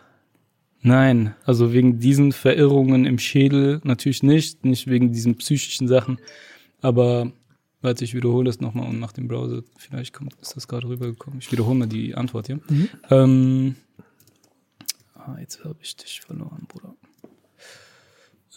[0.81, 6.19] Nein, also wegen diesen Verirrungen im Schädel natürlich nicht, nicht wegen diesen psychischen Sachen.
[6.81, 7.33] Aber
[7.83, 11.41] warte, ich wiederhole das nochmal und nach dem Browser, vielleicht kommt, ist das gerade rübergekommen.
[11.41, 12.61] Ich wiederhole mal die Antwort hier.
[12.69, 12.89] Mhm.
[13.11, 13.77] Ähm,
[15.15, 16.95] ah, jetzt habe ich dich verloren, Bruder.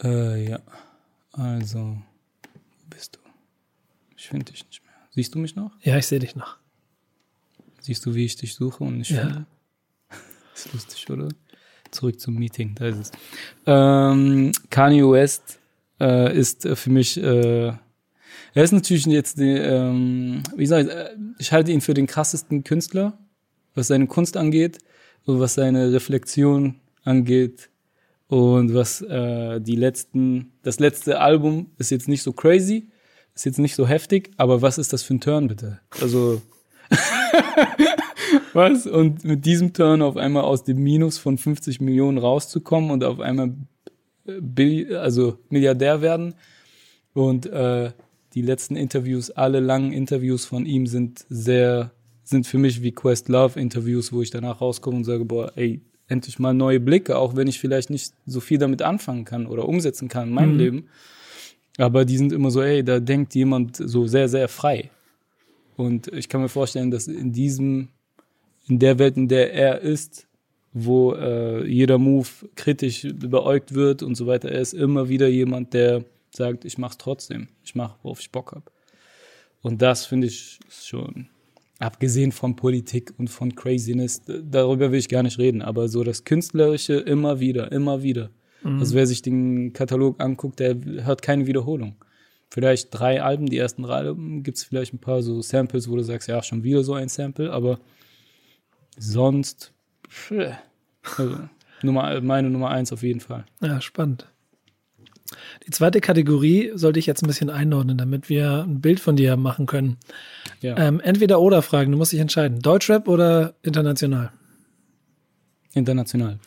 [0.02, 0.60] Äh, ja,
[1.32, 1.78] also,
[2.42, 3.20] wo bist du?
[4.16, 4.92] Ich finde dich nicht mehr.
[5.10, 5.72] Siehst du mich noch?
[5.82, 6.56] Ja, ich sehe dich noch.
[7.80, 9.22] Siehst du, wie ich dich suche und nicht Ja.
[9.22, 9.46] finde?
[10.54, 11.28] Ist lustig, oder?
[11.92, 13.12] Zurück zum Meeting, da ist es.
[13.66, 15.58] Ähm, Kanye West
[16.00, 17.66] äh, ist für mich, äh,
[18.54, 22.06] er ist natürlich jetzt, die, ähm, wie sag ich, äh, ich halte ihn für den
[22.06, 23.18] krassesten Künstler,
[23.74, 24.78] was seine Kunst angeht
[25.24, 27.70] und was seine Reflexion angeht
[28.28, 32.88] und was äh, die letzten, das letzte Album ist jetzt nicht so crazy,
[33.34, 35.80] ist jetzt nicht so heftig, aber was ist das für ein Turn bitte?
[36.00, 36.42] Also
[38.54, 38.86] was?
[38.86, 43.20] Und mit diesem Turn auf einmal aus dem Minus von 50 Millionen rauszukommen und auf
[43.20, 43.54] einmal
[44.26, 46.34] äh, Bill, also Milliardär werden.
[47.14, 47.92] Und äh,
[48.34, 51.92] die letzten Interviews, alle langen Interviews von ihm sind sehr,
[52.24, 55.82] sind für mich wie Quest Love Interviews, wo ich danach rauskomme und sage, boah, ey,
[56.08, 59.68] endlich mal neue Blicke, auch wenn ich vielleicht nicht so viel damit anfangen kann oder
[59.68, 60.58] umsetzen kann in meinem mhm.
[60.58, 60.88] Leben.
[61.78, 64.90] Aber die sind immer so, ey, da denkt jemand so sehr, sehr frei.
[65.76, 67.88] Und ich kann mir vorstellen, dass in diesem,
[68.68, 70.26] in der Welt, in der er ist,
[70.72, 75.74] wo äh, jeder Move kritisch beäugt wird und so weiter, er ist immer wieder jemand,
[75.74, 78.72] der sagt, ich mach's trotzdem, ich mach, worauf ich Bock hab.
[79.60, 81.28] Und das finde ich schon,
[81.78, 86.24] abgesehen von Politik und von Craziness, darüber will ich gar nicht reden, aber so das
[86.24, 88.30] Künstlerische immer wieder, immer wieder.
[88.62, 88.78] Mhm.
[88.78, 91.96] Also wer sich den Katalog anguckt, der hört keine Wiederholung
[92.52, 95.96] vielleicht drei Alben, die ersten drei Alben, gibt es vielleicht ein paar so Samples, wo
[95.96, 97.80] du sagst, ja, schon wieder so ein Sample, aber
[98.98, 99.72] sonst,
[101.16, 101.38] also,
[101.82, 103.44] Nummer, meine Nummer eins auf jeden Fall.
[103.60, 104.26] Ja, spannend.
[105.66, 109.36] Die zweite Kategorie sollte ich jetzt ein bisschen einordnen, damit wir ein Bild von dir
[109.36, 109.96] machen können.
[110.60, 110.76] Ja.
[110.76, 112.60] Ähm, entweder oder Fragen, du musst dich entscheiden.
[112.60, 114.30] Deutschrap oder international?
[115.72, 116.38] International.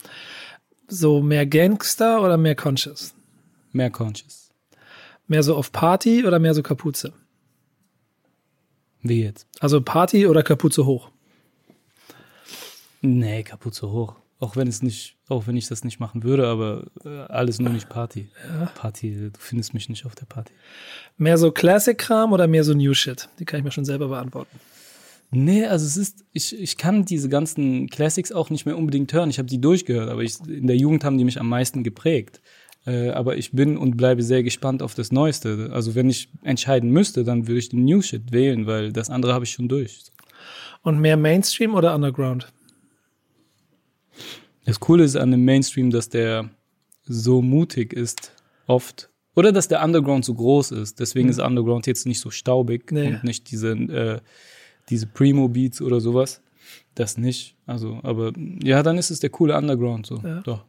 [0.88, 3.14] So mehr Gangster oder mehr Conscious?
[3.72, 4.52] Mehr Conscious.
[5.26, 7.12] Mehr so auf Party oder mehr so Kapuze?
[9.02, 9.46] Wie jetzt?
[9.60, 11.10] Also Party oder Kapuze hoch?
[13.00, 14.16] Nee, Kapuze hoch.
[14.38, 17.72] Auch wenn es nicht, auch wenn ich das nicht machen würde, aber äh, alles nur
[17.72, 18.28] nicht Party.
[18.46, 18.66] Ja.
[18.74, 20.52] Party, du findest mich nicht auf der Party.
[21.16, 23.30] Mehr so Classic-Kram oder mehr so New Shit?
[23.38, 24.60] Die kann ich mir schon selber beantworten.
[25.30, 29.30] Nee, also es ist, ich, ich kann diese ganzen Classics auch nicht mehr unbedingt hören.
[29.30, 32.40] Ich habe die durchgehört, aber ich, in der Jugend haben die mich am meisten geprägt.
[32.86, 35.70] Äh, aber ich bin und bleibe sehr gespannt auf das Neueste.
[35.72, 39.34] Also wenn ich entscheiden müsste, dann würde ich den New Shit wählen, weil das andere
[39.34, 40.04] habe ich schon durch.
[40.82, 42.52] Und mehr Mainstream oder Underground?
[44.66, 46.50] Das Coole ist an dem Mainstream, dass der
[47.04, 48.32] so mutig ist,
[48.66, 49.08] oft.
[49.34, 50.98] Oder dass der Underground so groß ist.
[50.98, 51.30] Deswegen mhm.
[51.30, 53.08] ist Underground jetzt nicht so staubig nee.
[53.08, 54.20] und nicht diese, äh,
[54.90, 56.42] diese Primo-Beats oder sowas.
[56.94, 57.54] Das nicht.
[57.64, 60.20] Also, aber ja, dann ist es der coole Underground so.
[60.24, 60.40] Ja.
[60.40, 60.64] Doch.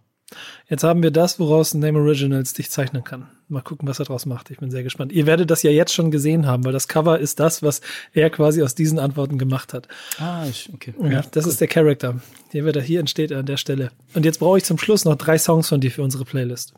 [0.69, 3.29] Jetzt haben wir das, woraus Name Originals dich zeichnen kann.
[3.47, 4.51] Mal gucken, was er daraus macht.
[4.51, 5.13] Ich bin sehr gespannt.
[5.13, 7.79] Ihr werdet das ja jetzt schon gesehen haben, weil das Cover ist das, was
[8.11, 9.87] er quasi aus diesen Antworten gemacht hat.
[10.19, 10.93] Ah, okay.
[11.01, 11.51] Ja, das cool.
[11.51, 12.19] ist der Charakter.
[12.51, 13.91] Hier, wird er, hier entsteht er an der Stelle.
[14.13, 16.73] Und jetzt brauche ich zum Schluss noch drei Songs von dir für unsere Playlist.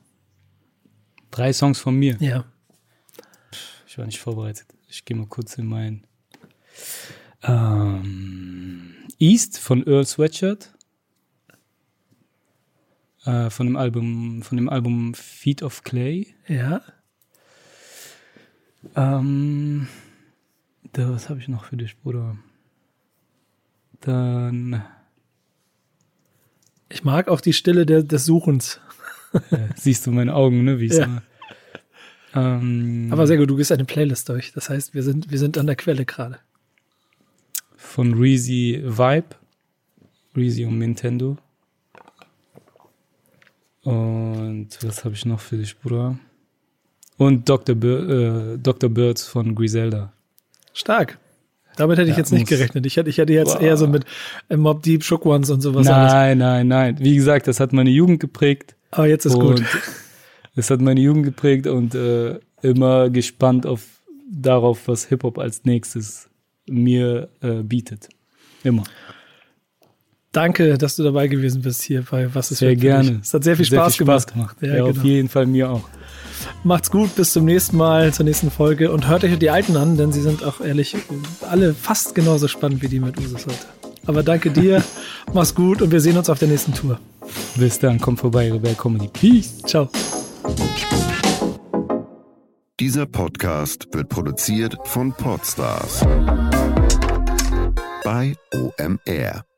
[1.31, 2.17] Drei Songs von mir?
[2.19, 2.45] Ja.
[3.87, 4.67] Ich war nicht vorbereitet.
[4.87, 6.05] Ich gehe mal kurz in mein
[7.43, 10.71] ähm, East von Earl Sweatshirt
[13.25, 16.27] äh, von dem Album, von dem Album Feet of Clay.
[16.47, 16.81] Ja.
[18.95, 19.87] Ähm,
[20.93, 22.37] da, was habe ich noch für dich, Bruder?
[24.01, 24.83] Dann.
[26.87, 28.79] Ich mag auch die Stille der, des Suchens.
[29.51, 30.79] ja, siehst du meine Augen, ne?
[30.79, 31.21] Wie ich ja.
[32.33, 34.51] Ähm, Aber sehr gut, du gehst eine Playlist durch.
[34.53, 36.39] Das heißt, wir sind, wir sind an der Quelle gerade.
[37.75, 39.35] Von Reezy Vibe.
[40.35, 41.37] Reezy und Nintendo.
[43.89, 46.17] Und was habe ich noch für dich, Bruder?
[47.17, 47.75] Und Dr.
[47.75, 48.89] Bir äh, Dr.
[48.89, 50.13] Birds von Griselda.
[50.73, 51.17] Stark.
[51.75, 52.85] Damit hätte ich ja, jetzt nicht gerechnet.
[52.85, 53.61] Ich hätte, ich hätte jetzt wow.
[53.61, 54.05] eher so mit
[54.49, 55.85] äh, Mob Deep, Shook Ones und sowas.
[55.85, 56.37] Nein, alles.
[56.37, 56.97] nein, nein.
[56.99, 58.75] Wie gesagt, das hat meine Jugend geprägt.
[58.91, 59.63] Aber jetzt ist gut.
[60.55, 63.85] Das hat meine Jugend geprägt und äh, immer gespannt auf
[64.29, 66.29] darauf, was Hip-Hop als nächstes
[66.67, 68.09] mir äh, bietet.
[68.63, 68.83] Immer.
[70.31, 73.19] Danke, dass du dabei gewesen bist hier bei Was ist Sehr gerne.
[73.23, 74.57] Es hat sehr viel Spaß, sehr viel Spaß gemacht.
[74.57, 74.57] gemacht.
[74.61, 74.89] Ja, ja genau.
[74.89, 75.89] auf jeden Fall mir auch.
[76.63, 79.97] Macht's gut, bis zum nächsten Mal, zur nächsten Folge und hört euch die alten an,
[79.97, 80.95] denn sie sind auch ehrlich
[81.49, 83.65] alle fast genauso spannend wie die mit Usus heute.
[84.05, 84.83] Aber danke dir,
[85.33, 86.99] mach's gut und wir sehen uns auf der nächsten Tour.
[87.55, 89.07] Bis dann, kommt vorbei, Rebell Comedy.
[89.07, 89.57] Peace.
[89.65, 89.89] Ciao.
[92.79, 96.05] Dieser Podcast wird produziert von Podstars
[98.03, 99.48] bei OMR.